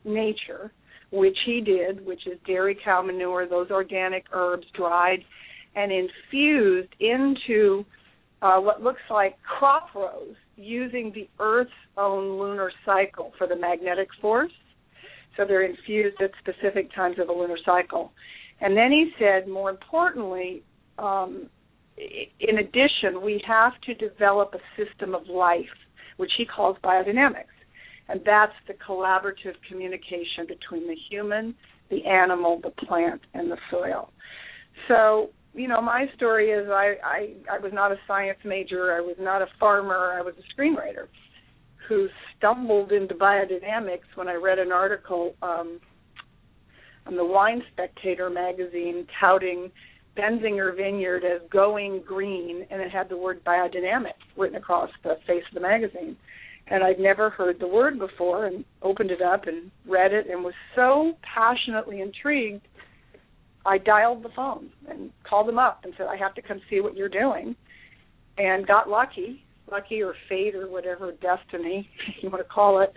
[0.05, 0.71] nature,
[1.11, 5.19] which he did, which is dairy cow manure, those organic herbs dried
[5.75, 7.85] and infused into
[8.41, 14.09] uh, what looks like crop rows using the Earth's own lunar cycle for the magnetic
[14.21, 14.51] force.
[15.35, 18.11] So they're infused at specific times of the lunar cycle.
[18.61, 20.63] And then he said, more importantly,
[20.99, 21.49] um,
[21.97, 25.65] in addition, we have to develop a system of life
[26.17, 27.45] which he calls biodynamics.
[28.09, 31.55] And that's the collaborative communication between the human,
[31.89, 34.11] the animal, the plant, and the soil.
[34.87, 39.01] So, you know, my story is I, I, I was not a science major, I
[39.01, 41.07] was not a farmer, I was a screenwriter
[41.87, 45.79] who stumbled into biodynamics when I read an article um,
[47.05, 49.69] on the Wine Spectator magazine touting
[50.17, 55.43] Benziger Vineyard as going green, and it had the word biodynamic written across the face
[55.49, 56.15] of the magazine.
[56.67, 60.43] And I'd never heard the word before, and opened it up and read it, and
[60.43, 62.65] was so passionately intrigued.
[63.65, 66.81] I dialed the phone and called them up and said, "I have to come see
[66.81, 67.55] what you're doing,"
[68.37, 71.89] and got lucky, lucky or fate or whatever destiny
[72.21, 72.93] you want to call it.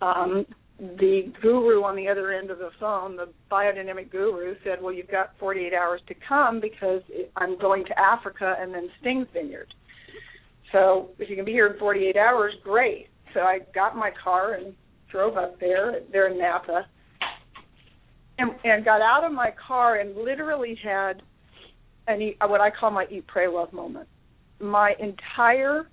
[0.00, 0.46] Um,
[0.78, 5.10] the guru on the other end of the phone, the biodynamic guru, said, "Well, you've
[5.10, 7.02] got 48 hours to come because
[7.36, 9.72] I'm going to Africa and then Sting's Vineyard.
[10.72, 14.54] So if you can be here in 48 hours, great." So I got my car
[14.54, 14.74] and
[15.10, 16.00] drove up there.
[16.10, 16.86] There in Napa,
[18.40, 21.22] and, and got out of my car and literally had
[22.06, 24.08] an what I call my eat, pray, love moment.
[24.60, 25.88] My entire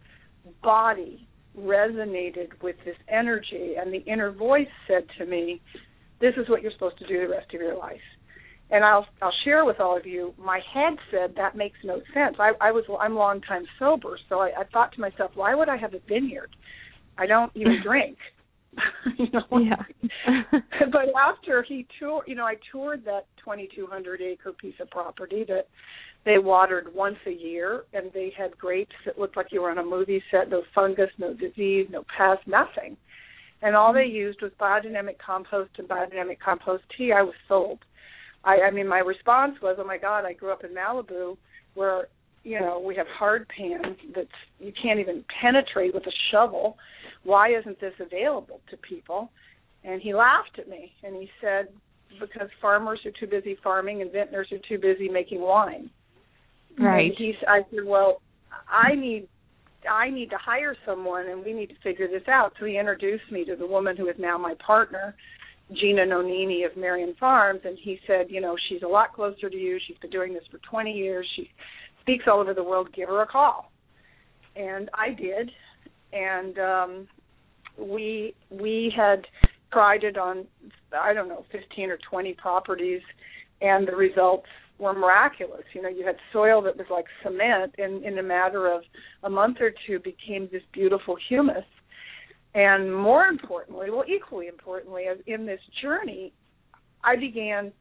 [0.63, 5.61] body resonated with this energy and the inner voice said to me
[6.21, 7.99] this is what you're supposed to do the rest of your life.
[8.69, 12.35] And i'll i'll share with all of you my head said that makes no sense.
[12.39, 15.67] I i was i'm long time sober so i i thought to myself why would
[15.67, 16.55] i have a vineyard
[17.17, 18.17] i don't even drink
[19.17, 20.51] you know Yeah.
[20.91, 25.67] but after he toured you know i toured that 2200 acre piece of property that
[26.27, 29.77] they watered once a year, and they had grapes that looked like you were on
[29.77, 30.49] a movie set.
[30.49, 32.97] No fungus, no disease, no pest, nothing.
[33.61, 34.15] And all they mm-hmm.
[34.15, 37.13] used was biodynamic compost and biodynamic compost tea.
[37.13, 37.79] I was sold.
[38.43, 40.25] I, I mean, my response was, "Oh my God!
[40.25, 41.37] I grew up in Malibu,
[41.75, 42.07] where
[42.43, 44.27] you know we have hard pan that
[44.59, 46.77] you can't even penetrate with a shovel.
[47.27, 49.29] Why isn't this available to people?"
[49.83, 51.67] And he laughed at me and he said,
[52.19, 55.89] "Because farmers are too busy farming and vintners are too busy making wine."
[56.79, 57.09] Right.
[57.09, 58.21] And he's I said, Well,
[58.69, 59.27] I need
[59.89, 62.53] I need to hire someone and we need to figure this out.
[62.59, 65.15] So he introduced me to the woman who is now my partner,
[65.73, 69.55] Gina Nonini of Marian Farms, and he said, you know, she's a lot closer to
[69.55, 69.79] you.
[69.87, 71.27] She's been doing this for 20 years.
[71.35, 71.49] She
[72.01, 72.89] speaks all over the world.
[72.93, 73.71] Give her a call.
[74.55, 75.51] And I did,
[76.11, 77.07] and um,
[77.77, 79.25] we we had
[79.71, 80.45] tried it on
[80.97, 83.01] I don't know 15 or 20 properties,
[83.61, 84.47] and the results
[84.79, 85.63] were miraculous.
[85.73, 88.83] You know, you had soil that was like cement, and in a matter of
[89.23, 91.65] a month or two, became this beautiful humus.
[92.53, 96.33] And more importantly, well, equally importantly, in this journey,
[97.03, 97.71] I began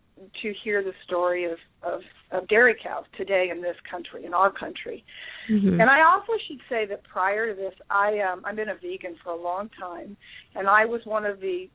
[0.43, 2.01] to hear the story of, of,
[2.31, 5.05] of dairy cows today in this country, in our country.
[5.51, 5.81] Mhm.
[5.81, 9.17] And I also should say that prior to this, I um, I've been a vegan
[9.23, 10.17] for a long time,
[10.55, 11.69] and I was one of the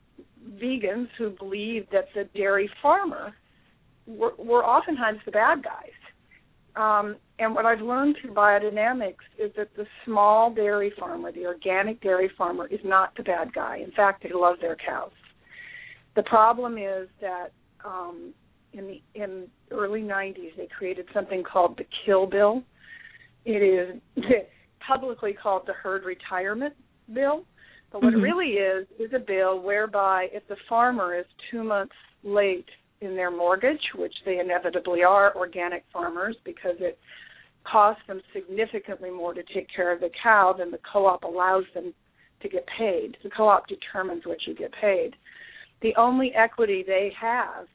[0.55, 3.33] vegans who believed that the dairy farmer
[4.07, 5.91] were, were oftentimes the bad guys.
[6.75, 12.01] Um, and what I've learned through biodynamics is that the small dairy farmer, the organic
[12.01, 13.77] dairy farmer, is not the bad guy.
[13.77, 15.11] In fact, they love their cows.
[16.15, 17.51] The problem is that
[17.85, 18.33] um,
[18.73, 22.63] in the in early 90s they created something called the Kill Bill.
[23.45, 24.01] It is
[24.87, 26.73] publicly called the Herd Retirement
[27.13, 27.45] Bill,
[27.91, 28.17] but what Mhm.
[28.19, 32.69] it really is is a bill whereby if the farmer is two months late
[33.01, 36.99] in their mortgage, which they inevitably are organic farmers because it
[37.63, 41.93] costs them significantly more to take care of the cow than the co-op allows them
[42.41, 43.17] to get paid.
[43.23, 45.15] The co-op determines what you get paid.
[45.81, 47.65] The only equity they have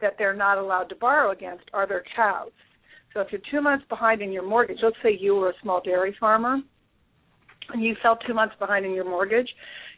[0.00, 2.50] that they're not allowed to borrow against are their cows.
[3.14, 5.80] So if you're two months behind in your mortgage, let's say you were a small
[5.80, 6.58] dairy farmer
[7.72, 9.48] and you fell two months behind in your mortgage,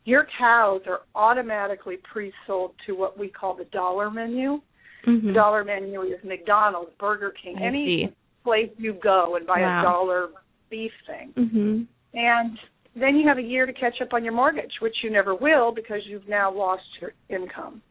[0.05, 4.61] your cows are automatically pre-sold to what we call the dollar menu.
[5.07, 5.27] Mm-hmm.
[5.29, 8.17] The dollar menu is McDonald's, Burger King, I any see.
[8.45, 9.81] place you go and buy Wow.
[9.81, 10.29] a dollar
[10.71, 11.33] beef thing.
[11.37, 11.87] Mhm.
[12.15, 12.59] And
[12.95, 15.72] then you have a year to catch up on your mortgage, which you never will
[15.72, 17.82] because you've now lost your income.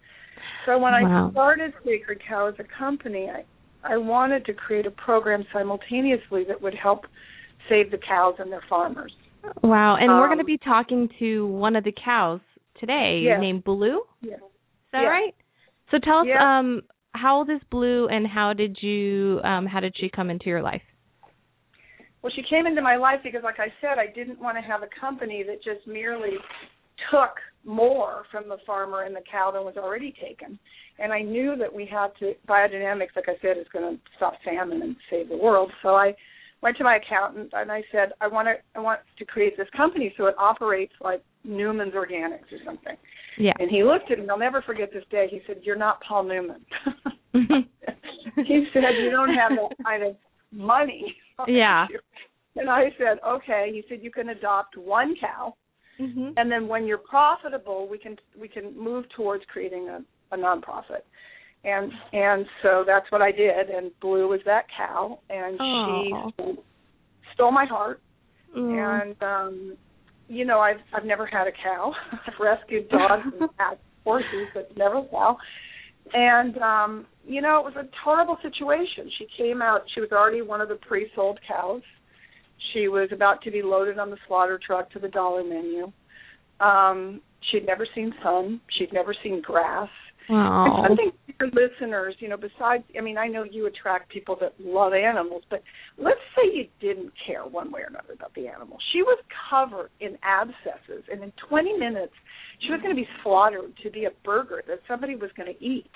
[0.66, 1.28] So when Wow.
[1.28, 3.44] I started Sacred Cow as a company, I
[3.84, 7.06] I wanted to create a program simultaneously that would help
[7.70, 9.14] save the cows and their farmers.
[9.64, 9.96] Wow.
[9.96, 12.42] And we're going to Um, be talking to one of the cows
[12.80, 13.40] today Yes.
[13.40, 14.02] named Blue.
[14.22, 14.40] Yes.
[14.42, 15.10] Is that Yes.
[15.10, 15.36] right?
[15.92, 16.82] So tell us um
[17.14, 20.62] how old is Blue and how did you um how did she come into your
[20.62, 20.84] life?
[22.22, 24.82] Well, she came into my life because, like I said, I didn't want to have
[24.84, 26.38] a company that just merely
[27.12, 30.58] took more from the farmer and the cow than was already taken.
[31.00, 34.34] And I knew that we had to biodynamics, like I said, is going to stop
[34.44, 35.72] famine and save the world.
[35.84, 36.16] So I
[36.62, 39.68] went to my accountant and I said, I want to I want to create this
[39.76, 42.96] company so it operates like Newman's Organics or something.
[43.38, 43.54] Yeah.
[43.60, 44.26] And he looked at me.
[44.30, 45.28] I'll never forget this day.
[45.30, 46.66] He said, "You're not Paul Newman."
[47.34, 50.16] he said, "You don't have that kind of
[50.52, 51.16] money."
[51.48, 51.88] Yeah.
[52.60, 55.54] And I said, "Okay." He said, "You can adopt one cow,
[56.00, 56.34] mhm.
[56.38, 60.00] and then when you're profitable, we can we can move towards creating a,
[60.34, 61.04] a nonprofit."
[61.64, 63.70] And and so that's what I did.
[63.70, 66.32] And Blue was that cow, and Aw.
[66.40, 66.56] she
[67.36, 68.02] stole my heart.
[68.58, 69.12] Mm.
[69.12, 69.78] And um
[70.28, 71.94] you know, I've I've never had a cow.
[72.12, 75.38] I've rescued dogs and cats, horses, but never a cow.
[76.14, 79.12] And um, you know, it was a horrible situation.
[79.18, 81.82] She came out, she was already one of the pre sold cows.
[82.74, 85.92] She was about to be loaded on the slaughter truck to the dollar menu.
[86.60, 87.22] Um,
[87.52, 89.90] she'd never seen sun, she'd never seen grass.
[90.86, 94.36] And something for your listeners, you know, besides, I mean, I know you attract people
[94.42, 95.64] that love animals, but
[95.98, 98.78] let's say you didn't care one way or another about the animal.
[98.92, 99.18] She was
[99.50, 102.14] covered in abscesses, and in 20 minutes,
[102.60, 105.64] she was going to be slaughtered to be a burger that somebody was going to
[105.64, 105.92] eat.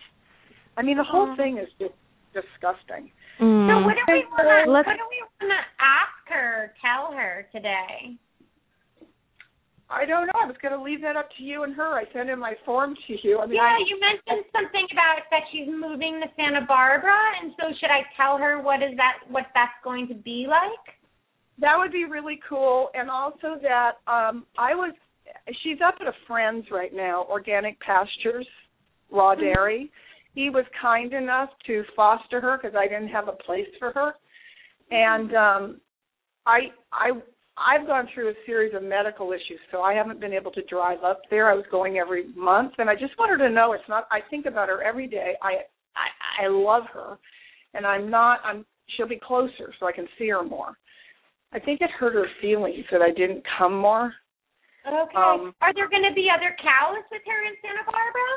[0.77, 1.95] I mean, the whole thing is just
[2.33, 3.11] disgusting.
[3.39, 3.67] Mm.
[3.67, 7.47] So what do we want to what do we want to ask her, tell her
[7.51, 8.17] today?
[9.91, 10.39] I don't know.
[10.39, 11.99] I was going to leave that up to you and her.
[11.99, 13.39] I sent in my form to you.
[13.39, 17.51] I mean, Yeah, I, you mentioned something about that she's moving to Santa Barbara, and
[17.59, 20.95] so should I tell her what is that what that's going to be like?
[21.59, 22.89] That would be really cool.
[22.93, 24.95] And also that um I was
[25.61, 28.47] she's up at a friend's right now, Organic Pastures,
[29.11, 29.91] Raw Dairy.
[30.33, 34.13] He was kind enough to foster her because I didn't have a place for her.
[34.91, 35.81] And um
[36.45, 37.11] I I
[37.57, 41.03] I've gone through a series of medical issues, so I haven't been able to drive
[41.03, 41.51] up there.
[41.51, 44.07] I was going every month, and I just want her to know it's not.
[44.09, 45.33] I think about her every day.
[45.41, 45.65] I
[45.95, 47.17] I, I love her,
[47.73, 48.39] and I'm not.
[48.43, 48.65] I'm.
[48.95, 50.77] She'll be closer, so I can see her more.
[51.53, 54.13] I think it hurt her feelings that I didn't come more.
[54.87, 55.15] Okay.
[55.15, 58.31] Um, Are there going to be other cows with her in Santa Barbara?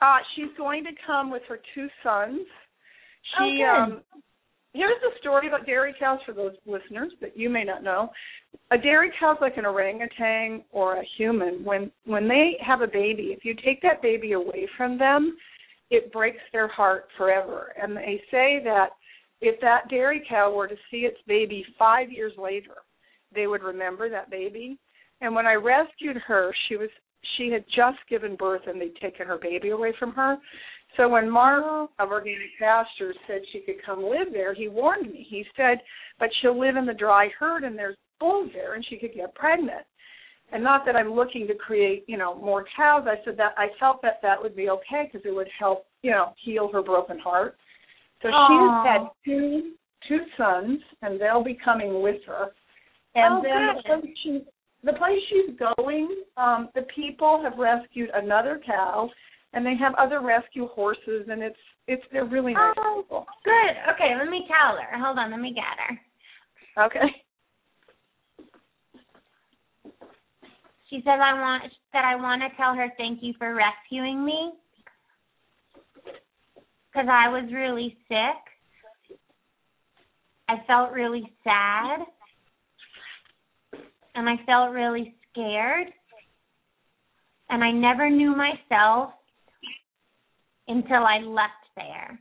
[0.00, 2.40] Uh, she's going to come with her two sons.
[3.38, 4.02] She Oh, um
[4.76, 8.10] here's the story about dairy cows for those listeners that you may not know.
[8.70, 11.64] A dairy cow's like an orangutan or a human.
[11.64, 15.36] When when they have a baby, if you take that baby away from them,
[15.90, 17.72] it breaks their heart forever.
[17.80, 18.90] And they say that
[19.40, 22.74] if that dairy cow were to see its baby five years later,
[23.34, 24.78] they would remember that baby.
[25.20, 26.90] And when I rescued her, she was
[27.36, 30.36] she had just given birth and they'd taken her baby away from her.
[30.96, 35.26] So when Mark of Organic Pastures said she could come live there, he warned me.
[35.28, 35.78] He said,
[36.18, 39.34] but she'll live in the dry herd and there's bulls there and she could get
[39.34, 39.84] pregnant.
[40.52, 43.06] And not that I'm looking to create, you know, more cows.
[43.06, 46.12] I said that I felt that that would be okay because it would help, you
[46.12, 47.56] know, heal her broken heart.
[48.22, 48.48] So Aw.
[48.48, 49.72] she's had two
[50.08, 52.48] two sons and they'll be coming with her.
[53.16, 54.02] And Oh, then the good.
[54.02, 54.44] place she
[54.84, 59.10] the place she's going, um, the people have rescued another cow
[59.52, 61.56] and they have other rescue horses and it's
[61.88, 63.02] it's they're really nice Oh.
[63.02, 63.26] people.
[63.44, 63.94] Good.
[63.94, 64.98] Okay, let me tell her.
[65.04, 66.84] Hold on, let me get her.
[66.86, 67.22] Okay.
[70.90, 74.52] She says I want that I want to tell her thank you for rescuing me
[76.92, 79.18] because I was really sick.
[80.48, 82.00] I felt really sad
[84.16, 85.88] and I felt really scared
[87.50, 89.10] and I never knew myself
[90.66, 92.18] until I left there.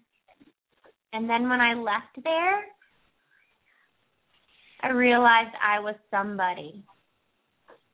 [1.14, 2.66] And then when I left there,
[4.82, 6.84] I realized I was somebody.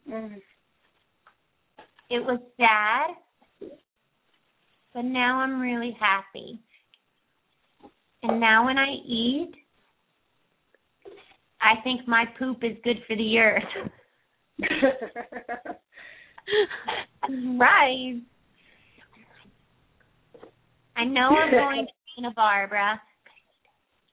[0.10, 0.42] Mm.
[2.10, 3.70] It was sad,
[4.94, 6.60] but now I'm really happy.
[8.24, 9.54] And now when I eat,
[11.62, 13.64] I think my poop is good for the earth.
[17.60, 18.22] right.
[20.96, 23.00] I know I'm going to Santa Barbara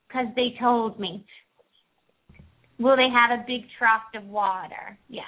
[0.07, 1.25] because they told me.
[2.79, 4.97] Will they have a big trough of water?
[5.09, 5.25] Yes.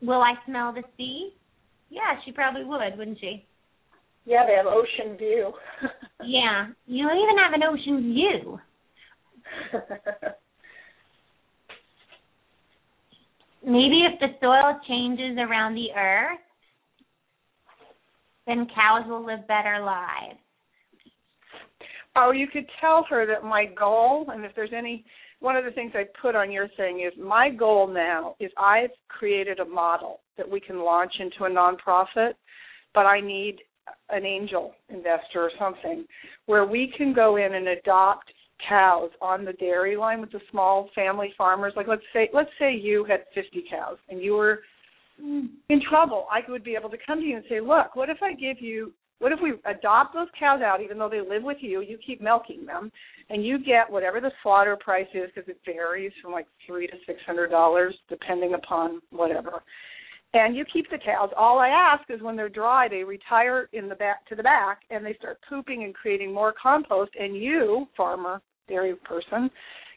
[0.00, 1.32] Will I smell the sea?
[1.90, 3.46] Yeah, she probably would, wouldn't she?
[4.24, 5.52] Yeah, they have ocean view.
[6.24, 8.58] yeah, you don't even have an ocean view.
[13.66, 16.38] Maybe if the soil changes around the earth,
[18.46, 20.38] then cows will live better lives.
[22.16, 25.04] Oh, you could tell her that my goal, and if there's any,
[25.40, 28.90] one of the things I put on your thing is my goal now is I've
[29.08, 32.34] created a model that we can launch into a nonprofit,
[32.92, 33.56] but I need
[34.10, 36.04] an angel investor or something
[36.46, 38.30] where we can go in and adopt
[38.68, 42.74] cows on the dairy line with the small family farmers like let's say let's say
[42.74, 44.60] you had 50 cows and you were
[45.18, 48.18] in trouble i would be able to come to you and say look what if
[48.22, 51.58] i give you what if we adopt those cows out even though they live with
[51.60, 52.90] you you keep milking them
[53.30, 56.94] and you get whatever the slaughter price is because it varies from like 3 to
[57.06, 59.62] 600 dollars depending upon whatever
[60.34, 61.30] and you keep the cows.
[61.36, 64.80] All I ask is when they're dry, they retire in the back to the back,
[64.90, 67.12] and they start pooping and creating more compost.
[67.18, 69.50] And you, farmer, dairy person,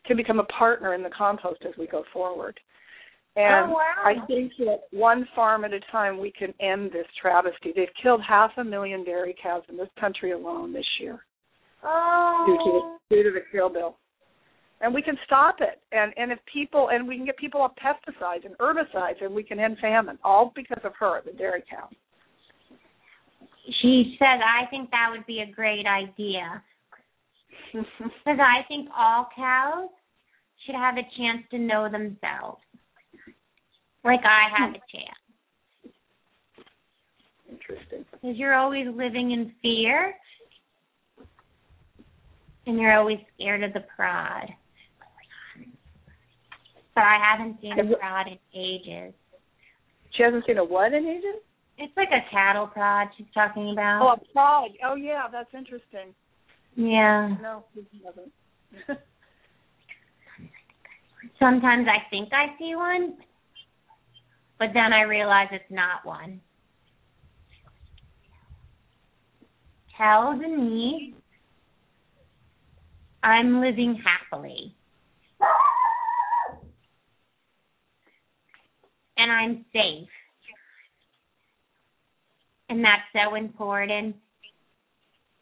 [0.05, 2.59] can become a partner in the compost as we go forward.
[3.37, 4.03] Oh, and oh, wow.
[4.03, 7.71] I think that one farm at a time we can end this travesty.
[7.75, 11.19] They've killed half a million dairy cows in this country alone this year
[11.83, 12.43] oh.
[12.47, 13.97] due to the, due to the kill bill
[14.81, 17.71] and we can stop it and and if people and we can get people off
[17.75, 21.87] pesticides and herbicides and we can end famine all because of her the dairy cow
[23.81, 26.61] she said i think that would be a great idea
[27.73, 29.89] because i think all cows
[30.65, 32.61] should have a chance to know themselves
[34.03, 35.93] like i have a chance
[37.49, 40.13] interesting because you're always living in fear
[42.65, 44.47] and you're always scared of the prod
[46.97, 49.13] but I haven't seen a prod in ages.
[50.13, 51.45] She hasn't seen a what in ages?
[51.77, 54.01] It's like a cattle prod she's talking about.
[54.01, 54.71] Oh, a prod.
[54.83, 56.15] Oh, yeah, that's interesting.
[56.77, 57.35] Yeah.
[57.41, 58.31] No, he hasn't.
[61.39, 63.17] Sometimes I think I see one,
[64.59, 66.39] but then I realize it's not one.
[69.97, 71.13] Tell Denise
[73.23, 74.77] I'm living happily.
[79.17, 80.09] and I'm safe.
[82.69, 84.15] And that's so important.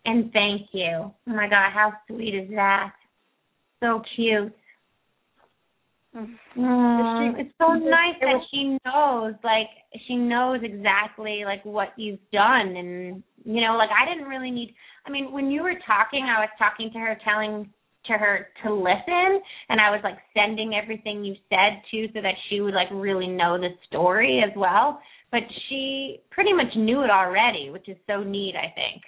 [0.06, 0.90] And thank you.
[0.92, 2.94] Oh my God, how sweet is that?
[3.82, 4.54] So cute.
[6.16, 9.68] Mm, it's so nice that she knows, like
[10.08, 14.74] she knows exactly like what you've done, and you know, like I didn't really need.
[15.06, 17.70] I mean, when you were talking, I was talking to her, telling
[18.08, 22.36] to her to listen and I was like sending everything you said to so that
[22.50, 25.00] she would like really know the story as well.
[25.32, 29.02] But she pretty much knew it already, which is so neat, I think.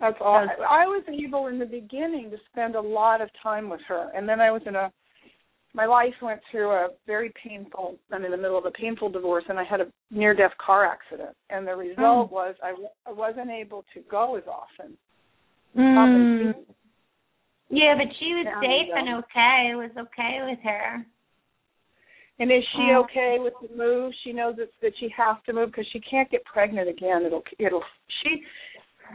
[0.00, 0.46] That's all.
[0.68, 4.28] I was able in the beginning to spend a lot of time with her, and
[4.28, 4.92] then I was in a.
[5.74, 7.96] My life went through a very painful.
[8.10, 11.36] I'm in the middle of a painful divorce, and I had a near-death car accident,
[11.50, 12.32] and the result mm.
[12.32, 12.72] was I,
[13.06, 14.96] I wasn't able to go as often.
[15.76, 16.54] Mm.
[17.68, 19.70] Yeah, but she was safe and okay.
[19.72, 21.04] It was okay with her.
[22.38, 24.12] And is she okay with the move?
[24.24, 27.24] She knows that that she has to move because she can't get pregnant again.
[27.24, 27.82] It'll it'll
[28.22, 28.42] she.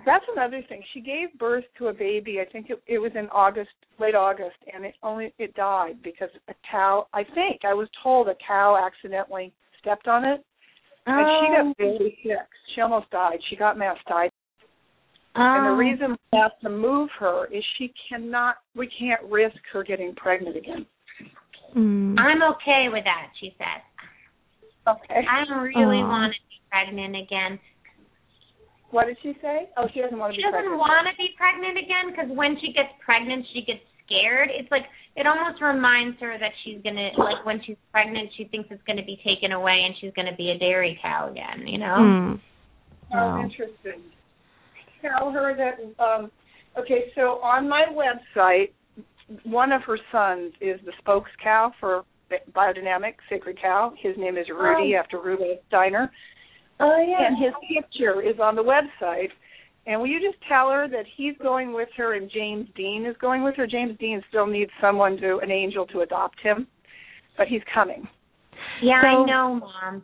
[0.05, 0.81] That's another thing.
[0.93, 2.39] She gave birth to a baby.
[2.39, 3.69] I think it, it was in August,
[3.99, 7.07] late August, and it only it died because a cow.
[7.13, 10.43] I think I was told a cow accidentally stepped on it,
[11.07, 11.11] oh.
[11.11, 12.47] and she got very sick.
[12.73, 13.39] She almost died.
[13.49, 14.31] She got mastitis
[15.35, 15.75] and the Oh.
[15.75, 20.57] reason we have to move her is she cannot, we can't risk her getting pregnant
[20.57, 20.85] again.
[21.75, 22.19] Mm.
[22.19, 23.81] I'm okay with that, she said.
[24.87, 25.25] Okay.
[25.29, 26.07] I don't really Aw.
[26.07, 27.59] want to be pregnant again.
[28.91, 29.69] What did she say?
[29.77, 30.79] Oh, she doesn't want to She be doesn't pregnant.
[30.79, 34.49] want to be pregnant again because when she gets pregnant, she gets scared.
[34.51, 34.83] It's like
[35.15, 39.03] it almost reminds her that she's gonna like when she's pregnant, she thinks it's gonna
[39.05, 41.67] be taken away and she's gonna be a dairy cow again.
[41.67, 41.97] You know.
[41.99, 42.41] Mm.
[43.11, 43.43] How Wow.
[43.43, 44.03] interesting.
[45.01, 45.79] Tell her that.
[46.03, 46.31] Um,
[46.77, 48.71] okay, so on my website,
[49.43, 52.03] one of her sons is the spokes cow for
[52.53, 53.93] biodynamic sacred cow.
[54.01, 56.11] His name is Rudy after Rudolf Steiner,
[56.81, 57.27] Oh yeah.
[57.27, 59.29] and his picture is on the website.
[59.87, 63.15] And will you just tell her that he's going with her and James Dean is
[63.19, 63.65] going with her?
[63.65, 66.67] James Dean still needs someone to an angel to adopt him,
[67.37, 68.07] but he's coming.
[68.83, 70.03] yeah, So- I know, Mom.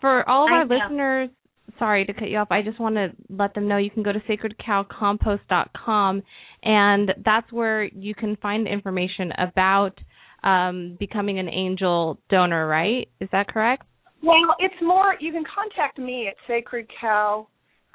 [0.00, 1.30] For all of our listeners,
[1.78, 2.48] sorry to cut you off.
[2.52, 6.22] I just want to let them know you can go to sacredcowcompost.com,
[6.62, 9.98] and that's where you can find information about
[10.44, 12.66] um, becoming an angel donor.
[12.66, 13.08] Right?
[13.20, 13.84] Is that correct?
[14.22, 15.14] Well, it's more.
[15.20, 17.46] You can contact me at Sacred Cow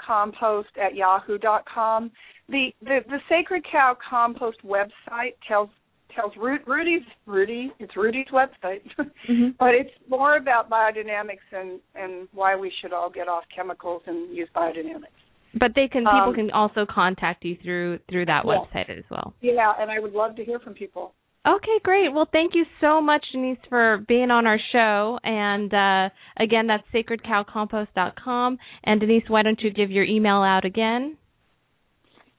[0.06, 2.12] Compost at yahoo dot com.
[2.50, 5.70] The, the the Sacred Cow Compost website tells
[6.16, 7.72] tells Ru- Rudy's Rudy.
[7.80, 8.82] It's Rudy's website,
[9.30, 9.50] Mm-hmm.
[9.58, 14.36] but it's more about biodynamics and and why we should all get off chemicals and
[14.36, 15.20] use biodynamics.
[15.60, 18.56] But they can people Um, can also contact you through through that Yes.
[18.74, 19.34] website as well.
[19.42, 21.14] Yeah, and I would love to hear from people.
[21.46, 22.14] Okay, great.
[22.14, 25.20] Well, thank you so much, Denise, for being on our show.
[25.26, 26.10] And uh,
[26.42, 28.58] again, that's sacredcowcompost.com.
[28.86, 31.18] And Denise, why don't you give your email out again?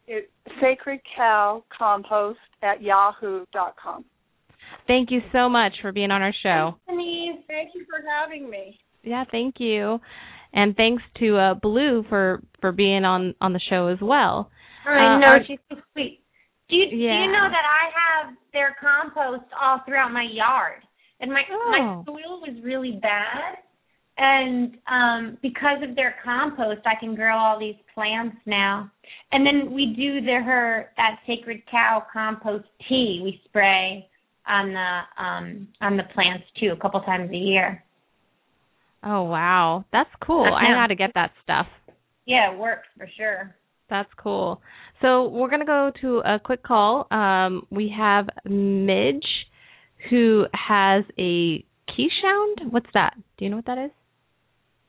[0.07, 0.29] It's
[0.61, 4.05] Sacred Cow Compost at yahoo.com.
[4.87, 6.77] Thank you so much for being on our show.
[6.89, 8.79] Denise, thank you for having me.
[9.03, 9.99] Yeah, thank you.
[10.55, 14.51] And thanks to uh, Blue for for being on on the show as well.
[14.87, 16.21] I Uh, know our- she's so sweet.
[16.69, 20.83] Do you do you know that I have their compost all throughout my yard,
[21.21, 22.05] and my my Oh.
[22.07, 23.59] soil was really bad,
[24.17, 28.91] and um because of their compost, I can grow all these plants now.
[29.33, 34.09] And then we do the her that sacred cow compost tea we spray
[34.47, 37.85] on the um on the plants too a couple times a year.
[39.03, 40.45] Oh wow, that's cool.
[40.45, 40.75] I Yeah.
[40.77, 41.67] got to get that stuff.
[42.25, 43.55] Yeah, it works for sure.
[43.91, 44.61] That's cool.
[45.03, 47.07] So we're gonna go to a quick call.
[47.11, 49.27] Um, we have Midge,
[50.11, 52.71] who has a Keeshond.
[52.71, 53.15] What's that?
[53.37, 53.91] Do you know what that is?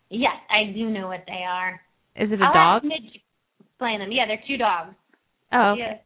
[0.10, 1.82] Yes, I do know what they are.
[2.16, 2.84] Is it a I'll dog?
[2.84, 3.22] Have Midge
[3.60, 4.12] explain them.
[4.12, 4.96] Yeah, they're two dogs.
[5.52, 5.82] Oh, okay.
[5.82, 6.00] Yeah.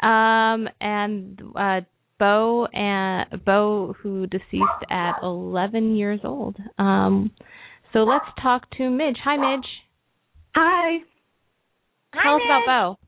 [0.00, 1.80] Um, and uh,
[2.18, 6.56] Bo and Bo, who deceased at 11 years old.
[6.78, 7.30] Um,
[7.92, 9.16] so let's talk to Midge.
[9.24, 9.66] Hi, Midge.
[10.54, 10.98] Hi.
[12.18, 12.98] Hi, Tell us about Bo.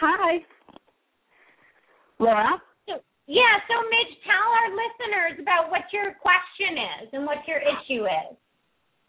[0.00, 0.38] Hi.
[2.18, 2.60] Laura?
[3.28, 8.04] Yeah, so Midge, tell our listeners about what your question is and what your issue
[8.04, 8.36] is.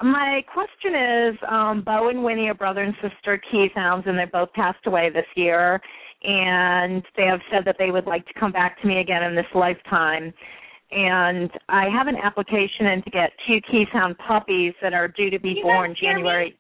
[0.02, 4.52] My question is um, Bo and Winnie are brother and sister Keeshonds, and they both
[4.54, 5.80] passed away this year.
[6.24, 9.36] And they have said that they would like to come back to me again in
[9.36, 10.34] this lifetime.
[10.90, 15.40] And I have an application in to get two Keeshond puppies that are due to
[15.40, 16.08] be You born guys me?
[16.08, 16.58] January.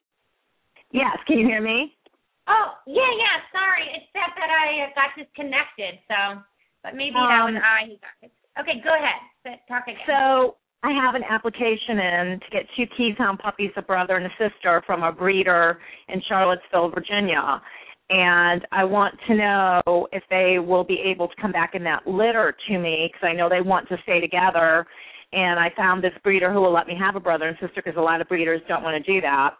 [0.91, 1.96] Yes, can you hear me?
[2.47, 3.83] Oh, yeah, yeah, sorry.
[3.95, 6.39] It's that that I uh, got disconnected, so,
[6.83, 8.31] but maybe that was Um, I who got it.
[8.59, 9.19] Okay, go ahead.
[9.43, 9.99] So- Talk again.
[10.07, 14.33] So I have an application in to get two Keeshond puppies, a brother and a
[14.37, 17.61] sister, from a breeder in Charlottesville, Virginia.
[18.09, 22.07] And I want to know if they will be able to come back in that
[22.07, 24.85] litter to me because I know they want to stay together.
[25.33, 27.97] And I found this breeder who will let me have a brother and sister because
[27.97, 29.55] a lot of breeders don't want to do that.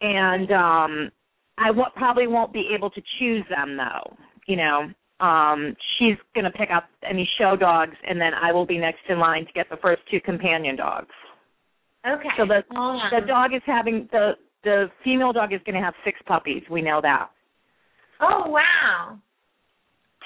[0.00, 1.10] And um
[1.58, 4.16] I w- probably won't be able to choose them though.
[4.46, 4.88] You know,
[5.20, 9.00] um she's going to pick up any show dogs and then I will be next
[9.08, 11.14] in line to get the first two companion dogs.
[12.06, 12.28] okay.
[12.36, 14.32] So the Hold the dog is having the
[14.64, 16.62] the female dog is going to have six puppies.
[16.70, 17.30] We know that.
[18.20, 19.18] Oh, wow.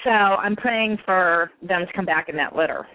[0.03, 2.87] So I'm praying for them to come back in that litter.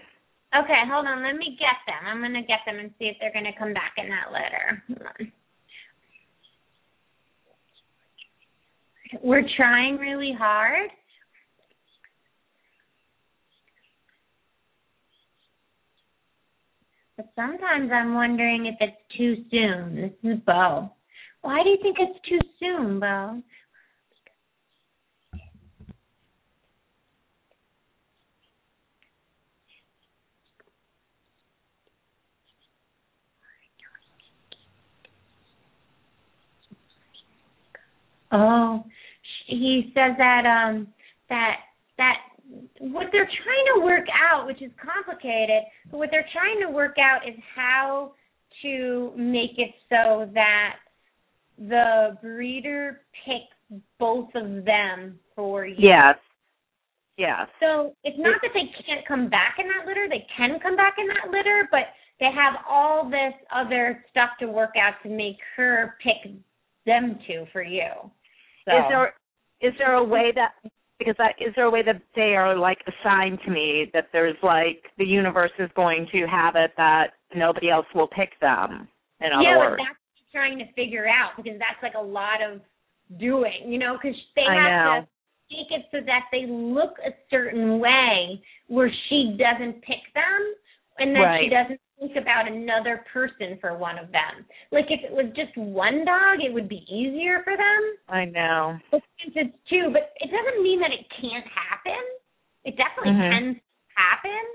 [0.57, 1.23] Okay, hold on.
[1.23, 2.05] Let me get them.
[2.05, 4.31] I'm going to get them and see if they're going to come back in that
[4.31, 4.83] litter.
[4.87, 5.31] Hold on.
[9.21, 10.89] We're trying really hard.
[17.15, 19.95] But sometimes I'm wondering if it's too soon.
[19.95, 20.91] This is Bo.
[21.41, 23.41] Why do you think it's too soon, Bo?
[38.31, 38.83] Oh,
[39.47, 40.87] he says that um
[41.29, 41.55] that
[41.97, 42.15] that
[42.79, 46.95] what they're trying to work out, which is complicated, but what they're trying to work
[46.99, 48.13] out is how
[48.61, 50.75] to make it so that
[51.57, 55.75] the breeder picks both of them for you.
[55.77, 56.15] Yes.
[57.17, 57.47] Yes.
[57.59, 60.07] So it's not that they can't come back in that litter.
[60.07, 61.81] They can come back in that litter, but
[62.19, 66.31] they have all this other stuff to work out to make her pick
[66.85, 67.89] them two for you.
[68.65, 68.77] So.
[68.77, 69.13] Is there
[69.61, 70.51] is there a way that
[70.99, 74.35] because that is there a way that they are like assigned to me that there's
[74.41, 78.87] like the universe is going to have it that nobody else will pick them.
[79.21, 79.75] In other yeah, words.
[79.77, 82.61] but that's trying to figure out because that's like a lot of
[83.19, 85.01] doing, you know, because they I have know.
[85.01, 90.41] to make it so that they look a certain way where she doesn't pick them
[90.99, 94.45] and then she doesn't think about another person for one of them.
[94.71, 97.81] Like if it was just one dog, it would be easier for them.
[98.07, 98.77] I know.
[98.91, 102.03] But since it's two, but it doesn't mean that it can't happen.
[102.65, 103.31] It definitely Mhm.
[103.31, 103.61] can
[103.95, 104.45] happen,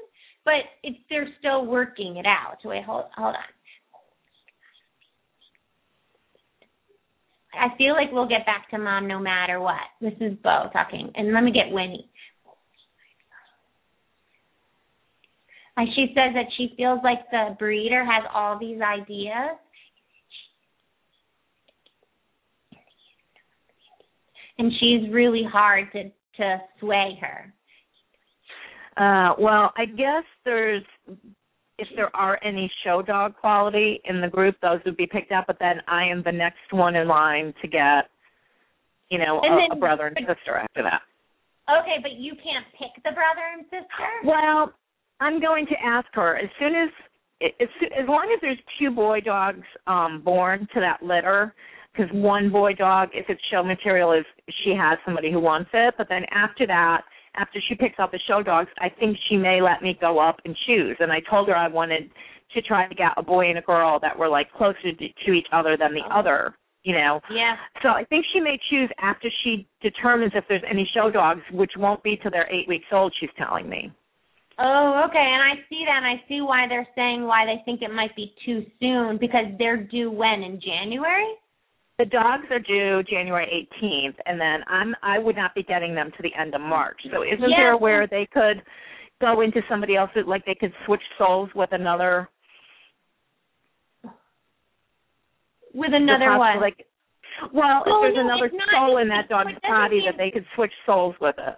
[0.45, 2.59] but it's they're still working it out.
[2.63, 3.45] So wait, hold hold on.
[7.55, 9.83] I feel like we'll get back to mom no matter what.
[10.01, 12.09] This is Bo talking, and let me get Winnie.
[15.77, 19.57] And she says that she feels like the breeder has all these ideas.
[24.59, 27.53] And she's really hard to to sway her.
[28.97, 30.83] Uh, well, I guess there's
[31.79, 35.47] if there are any show dog quality in the group, those would be picked up.
[35.47, 38.11] But then I am the next one in line to get,
[39.09, 41.01] you know, a, then- a brother and sister after that.
[41.71, 44.09] Okay, but you can't pick the brother and sister?
[44.25, 44.73] Well,
[45.23, 46.91] I'm going to ask her as soon as
[47.61, 47.69] as,
[47.99, 51.55] as long as there's two boy dogs um born to that litter
[51.93, 54.25] because one boy dog if it's show material is
[54.65, 57.03] she has somebody who wants it but then after that
[57.37, 60.37] after she picks out the show dogs i think she may let me go up
[60.45, 62.11] and choose and i told her i wanted
[62.55, 65.33] to try to get a boy and a girl that were like closer to, to
[65.33, 66.55] each other than the other
[66.85, 67.57] you know Yeah.
[67.83, 71.73] so I think she may choose after she determines if there's any show dogs, which
[71.77, 73.15] won't be till they're eight weeks old.
[73.21, 73.93] She's telling me.
[74.59, 77.81] Oh, okay, and I see that and I see why they're saying why they think
[77.83, 81.35] it might be too soon because they're due when in January?
[81.99, 86.11] The dogs are due January 18th, and then I'm I would not be getting them
[86.17, 86.99] to the end of March.
[87.13, 87.57] So isn't Yeah.
[87.57, 88.63] there where they could
[89.21, 92.29] go into somebody else's, like they could switch souls with another?
[95.75, 96.61] With another the one.
[96.61, 96.85] Like,
[97.55, 98.69] well, if there's no, another not.
[98.75, 101.57] soul in that dog's body, that they could switch souls with it.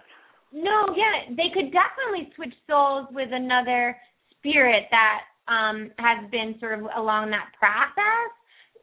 [0.55, 3.97] No, yeah, they could definitely switch souls with another
[4.39, 8.31] spirit that um has been sort of along that process,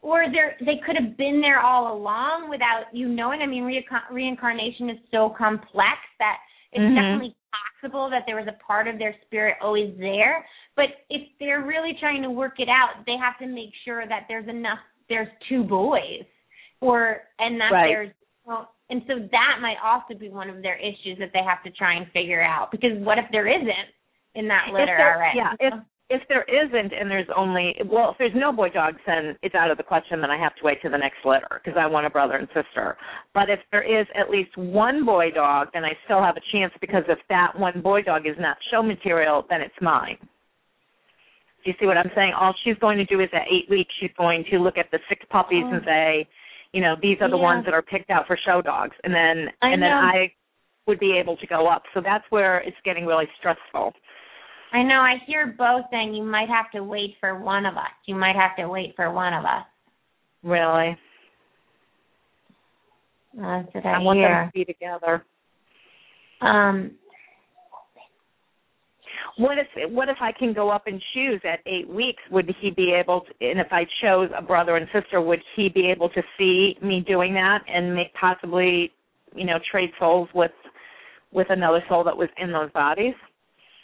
[0.02, 3.40] or they they could have been there all along without you knowing.
[3.40, 6.36] I mean, reincar- reincarnation is so complex that
[6.72, 6.94] it's Mhm.
[6.94, 7.34] definitely
[7.80, 10.46] possible that there was a part of their spirit always there.
[10.76, 14.26] But if they're really trying to work it out, they have to make sure that
[14.28, 14.80] there's enough.
[15.08, 16.24] There's two boys,
[16.80, 17.88] or and that Right.
[17.88, 18.12] there's
[18.44, 21.70] well, and so that might also be one of their issues that they have to
[21.70, 22.70] try and figure out.
[22.70, 23.88] Because what if there isn't
[24.34, 25.38] in that litter there- already?
[25.38, 25.74] Yeah, if
[26.10, 29.70] if there isn't and there's only well, if there's no boy dogs, then it's out
[29.70, 30.20] of the question.
[30.20, 32.46] Then I have to wait to the next litter because I want a brother and
[32.48, 32.98] sister.
[33.32, 36.74] But if there is at least one boy dog, then I still have a chance
[36.82, 40.18] because if that one boy dog is not show material, then it's mine.
[41.64, 42.34] Do you see what I'm saying?
[42.38, 44.98] All she's going to do is at eight weeks, she's going to look at the
[45.08, 45.86] six puppies and oh.
[45.86, 46.28] say,
[46.72, 47.42] you know, these are the Yeah.
[47.42, 49.96] ones that are picked out for show dogs, and then I and then know.
[49.96, 50.32] I
[50.86, 51.84] would be able to go up.
[51.94, 53.94] So that's where it's getting really stressful.
[54.72, 55.00] I know.
[55.00, 57.92] I hear both saying you might have to wait for one of us.
[58.06, 59.66] You might have to wait for one of us.
[60.42, 60.96] Really.
[63.34, 65.24] That's what I I, want them to be together.
[66.40, 66.92] Um,
[69.38, 72.22] What if what if I can go up and choose at eight weeks?
[72.30, 73.46] Would he be able to?
[73.46, 77.00] And if I chose a brother and sister, would he be able to see me
[77.06, 78.92] doing that and make possibly,
[79.34, 80.50] you know, trade souls with
[81.32, 83.14] with another soul that was in those bodies?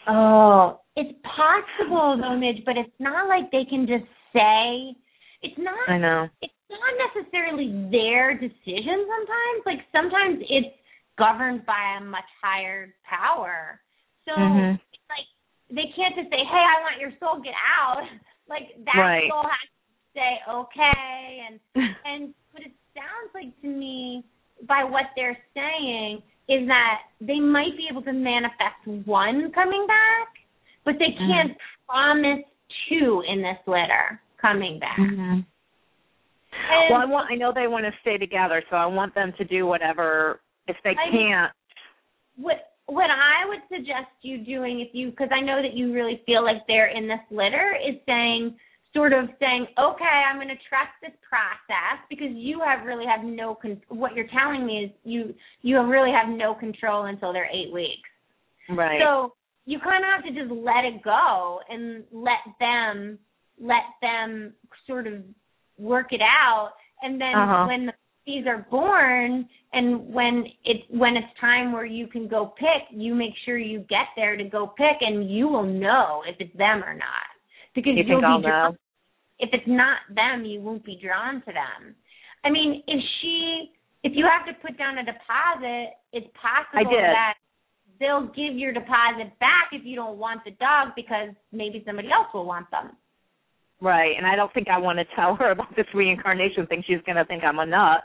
[0.08, 4.96] oh, it's possible though, Midge, but it's not like they can just say.
[5.42, 5.88] It's not.
[5.88, 6.28] I know.
[6.42, 9.62] it's not necessarily their decision sometimes.
[9.64, 10.74] Like sometimes it's
[11.16, 13.80] governed by a much higher power.
[14.24, 14.80] So Mhm.
[15.70, 18.02] They can't just say, "Hey, I want your soul, get out."
[18.48, 19.28] Like that Right.
[19.30, 21.60] soul has to say, "Okay," and
[22.06, 24.24] and what it sounds like to me
[24.66, 30.28] by what they're saying is that they might be able to manifest one coming back,
[30.86, 31.30] but they Mm-hmm.
[31.30, 31.52] can't
[31.86, 32.40] promise
[32.88, 34.96] two in this litter coming back.
[34.96, 35.44] Mhm.
[35.44, 37.30] And- Well, I want.
[37.30, 40.40] I know they want to stay together, so I want them to do whatever.
[40.68, 41.52] If they I- can't,
[42.36, 46.22] what what I would suggest you doing if you because I know that you really
[46.26, 48.56] feel like they're in this litter is saying
[48.94, 53.22] sort of saying okay I'm going to trust this process because you have really have
[53.24, 57.50] no con- what you're telling me is you you really have no control until they're
[57.52, 58.08] 8 weeks.
[58.70, 59.00] right?
[59.02, 59.34] So
[59.66, 63.18] you kind of have to just let it go and let them
[63.60, 64.54] let them
[64.86, 65.14] sort of
[65.78, 66.72] work it out
[67.02, 67.66] and then Uh-huh.
[67.68, 67.92] when the
[68.28, 73.14] babies are born and when it when it's time where you can go pick, you
[73.14, 76.82] make sure you get there to go pick and you will know if it's them
[76.84, 77.28] or not.
[77.74, 78.78] Because You you'll think I'll be drawn, know?
[79.38, 81.94] if it's not them, you won't be drawn to them.
[82.44, 83.70] I mean, if she
[84.02, 87.34] if you have to put down a deposit, it's possible that
[88.00, 92.28] they'll give your deposit back if you don't want the dog because maybe somebody else
[92.32, 92.92] will want them.
[93.80, 96.82] Right, and I don't think I want to tell her about this reincarnation thing.
[96.86, 98.00] She's going to think I'm a nut.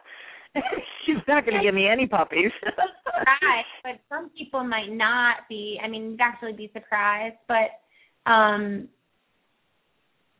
[1.05, 2.51] She's not going to give me any puppies.
[2.63, 5.79] surprised, but some people might not be.
[5.83, 8.87] I mean, you'd actually be surprised, but um,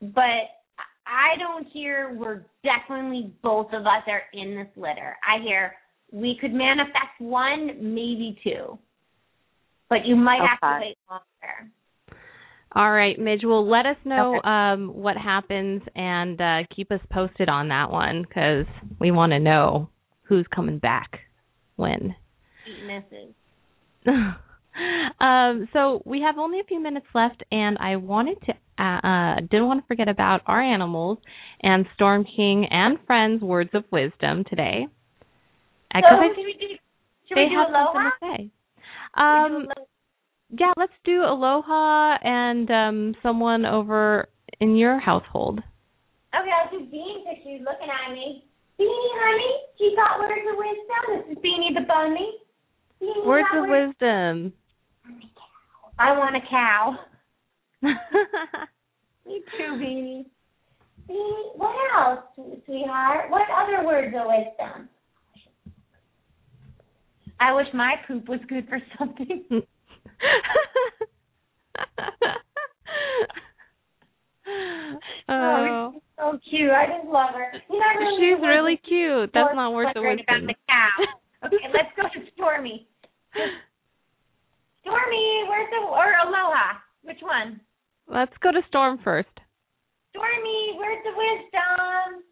[0.00, 0.54] but
[1.06, 5.16] I don't hear we're definitely both of us are in this litter.
[5.26, 5.74] I hear
[6.12, 8.78] we could manifest one, maybe two,
[9.88, 10.86] but you might have to Okay.
[10.88, 11.70] wait longer.
[12.74, 13.42] All right, Midge.
[13.44, 18.22] Well, let us know um, what happens and uh, keep us posted on that one
[18.22, 18.66] because
[18.98, 19.90] we want to know
[20.22, 21.20] who's coming back
[21.76, 22.16] when.
[25.20, 28.52] Um, so we have only a few minutes left, and I wanted to
[28.82, 31.18] uh, uh, didn't want to forget about our animals
[31.62, 34.88] and Storm King and Friends words of wisdom today.
[35.94, 36.00] So
[36.34, 36.66] should we do?
[37.28, 37.92] Should they we do have aloha?
[37.92, 38.42] something to say.
[38.42, 39.93] Should we do Um, aloha?
[40.58, 44.28] Yeah, let's do aloha and um, someone over
[44.60, 45.58] in your household.
[45.58, 48.44] Okay, I'll do Bean because she's looking at me.
[48.78, 51.28] Beanie, honey, she got words of wisdom.
[51.28, 52.32] This is Beanie the bunny.
[53.00, 54.52] Beanie Words of wisdom.
[55.98, 56.98] I want a cow.
[59.26, 60.24] Me too, Beanie.
[61.08, 62.20] Beanie, what else,
[62.66, 63.30] sweetheart?
[63.30, 64.88] What other words of wisdom?
[67.38, 69.44] I wish my poop was good for something.
[75.28, 76.70] oh, oh she's so cute.
[76.70, 77.52] I just love her.
[77.70, 79.30] You know, really she's really cute.
[79.34, 80.46] That's not words of about wisdom.
[80.46, 80.88] the cow.
[81.44, 82.88] Okay, let's go to Stormy.
[84.80, 86.78] Stormy, where's the or Aloha?
[87.02, 87.60] Which one?
[88.08, 89.28] Let's go to Storm first.
[90.08, 92.22] Stormy, where's the wisdom?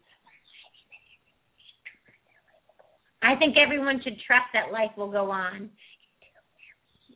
[3.21, 5.69] I think everyone should trust that life will go on.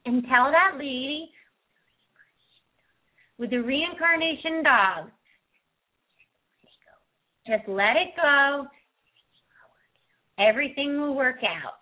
[0.07, 1.29] And tell that lady
[3.37, 5.11] with the reincarnation dog,
[7.45, 8.65] just let it go.
[10.39, 11.73] Everything will work out.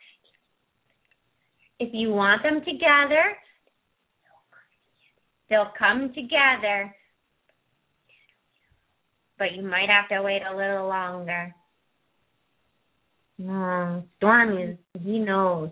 [1.80, 3.38] If you want them together,
[5.50, 6.94] they'll come together
[9.38, 11.54] but you might have to wait a little longer.
[13.38, 15.72] No, Storm he knows.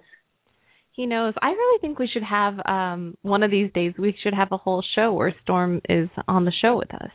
[0.94, 1.34] He knows.
[1.41, 4.58] I really think we should have um one of these days we should have a
[4.58, 7.12] whole show where Storm is on the show with us.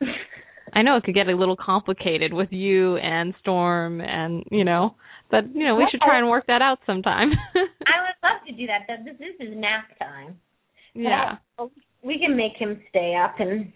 [0.74, 4.94] I know it could get a little complicated with you and Storm and you know,
[5.30, 7.30] but you know, we should try and work that out sometime.
[7.54, 8.80] I would love to do that.
[8.88, 9.02] though.
[9.04, 10.38] This this is nap time.
[10.94, 11.36] yeah.
[12.02, 13.72] We can make him stay up and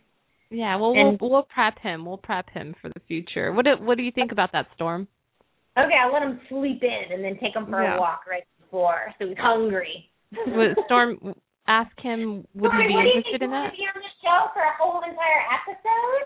[0.51, 2.05] Yeah, well And- we'll we'll prep him.
[2.05, 3.53] We'll prep him for the future.
[3.53, 5.07] What do, what do you think about that Storm?
[5.79, 7.97] okay, I'll let him sleep in and then take him for Yeah.
[7.97, 8.43] a walk right
[8.73, 10.11] before so he's hungry.
[10.87, 11.35] Storm
[11.69, 13.43] ask him would he be what do you interested think?
[13.43, 13.71] in You wanna?
[13.71, 16.25] Be on the show for a whole entire episode?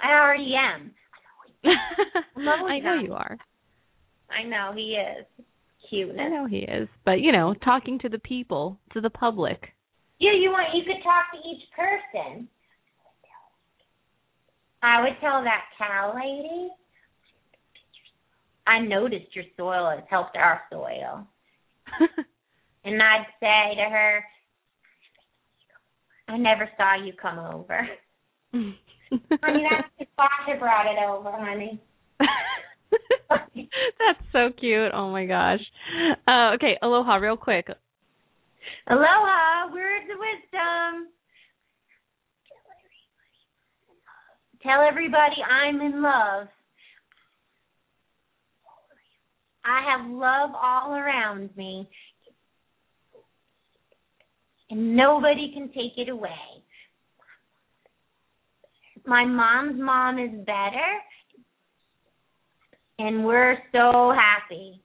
[0.00, 0.92] I already am.
[2.36, 3.38] I know you are.
[4.30, 5.26] I know he is.
[5.88, 6.20] Cuteness.
[6.20, 6.88] I know he is.
[7.04, 9.72] But you know, talking to the people, to the public.
[10.20, 12.48] Yeah, you want you could talk to each person.
[14.82, 16.70] I would tell that cow lady.
[18.66, 21.26] I noticed your soil has helped our soil.
[22.84, 24.24] And I'd say to her,
[26.28, 27.88] I never saw you come over.
[28.52, 28.76] honey,
[29.70, 31.80] that's the Sasha brought it over, honey.
[33.54, 34.90] That's so cute.
[34.92, 35.60] Oh my gosh.
[36.26, 37.66] Uh, okay, aloha, real quick.
[38.88, 41.08] Aloha, words of wisdom.
[44.62, 46.48] Tell everybody I'm in love.
[49.64, 51.88] I have love all around me.
[54.70, 56.30] And nobody can take it away.
[59.06, 60.88] My mom's mom is better.
[62.98, 64.80] And we're so happy.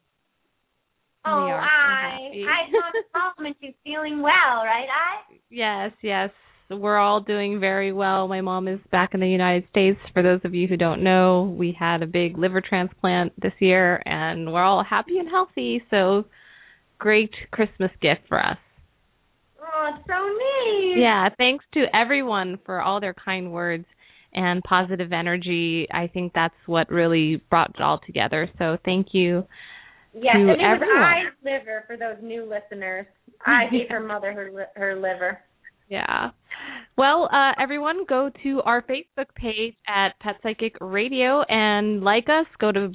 [1.26, 2.46] We Oh, are so I happy.
[2.46, 4.88] I want to compliment you feeling well, right?
[4.90, 6.30] I Yes, yes.
[6.70, 8.28] We're all doing very well.
[8.28, 10.00] My mom is back in the United States.
[10.14, 14.02] For those of you who don't know, we had a big liver transplant this year
[14.06, 15.82] and we're all happy and healthy.
[15.90, 16.26] So
[17.00, 18.58] great Christmas gift for us.
[19.62, 21.02] Oh, so neat.
[21.02, 23.86] Yeah, thanks to everyone for all their kind words.
[24.34, 25.88] and positive energy.
[25.92, 28.50] I think that's what really brought it all together.
[28.60, 29.48] So thank you.
[30.14, 31.00] Yes, to and it everyone.
[31.00, 33.06] was I's liver for those new listeners.
[33.46, 35.40] I gave her mother her her liver.
[35.90, 36.32] Yeah.
[36.98, 42.48] Well, uh, everyone, go to our Facebook page at Pet Psychic Radio and like us.
[42.60, 42.92] Go to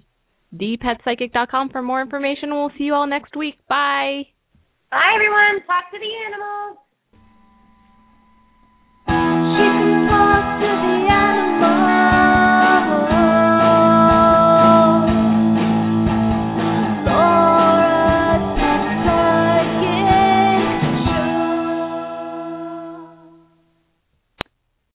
[0.57, 2.51] thepetpsychic.com for more information.
[2.51, 3.55] We'll see you all next week.
[3.69, 4.23] Bye.
[4.91, 5.65] Bye, everyone.
[5.67, 6.79] Talk to the animals.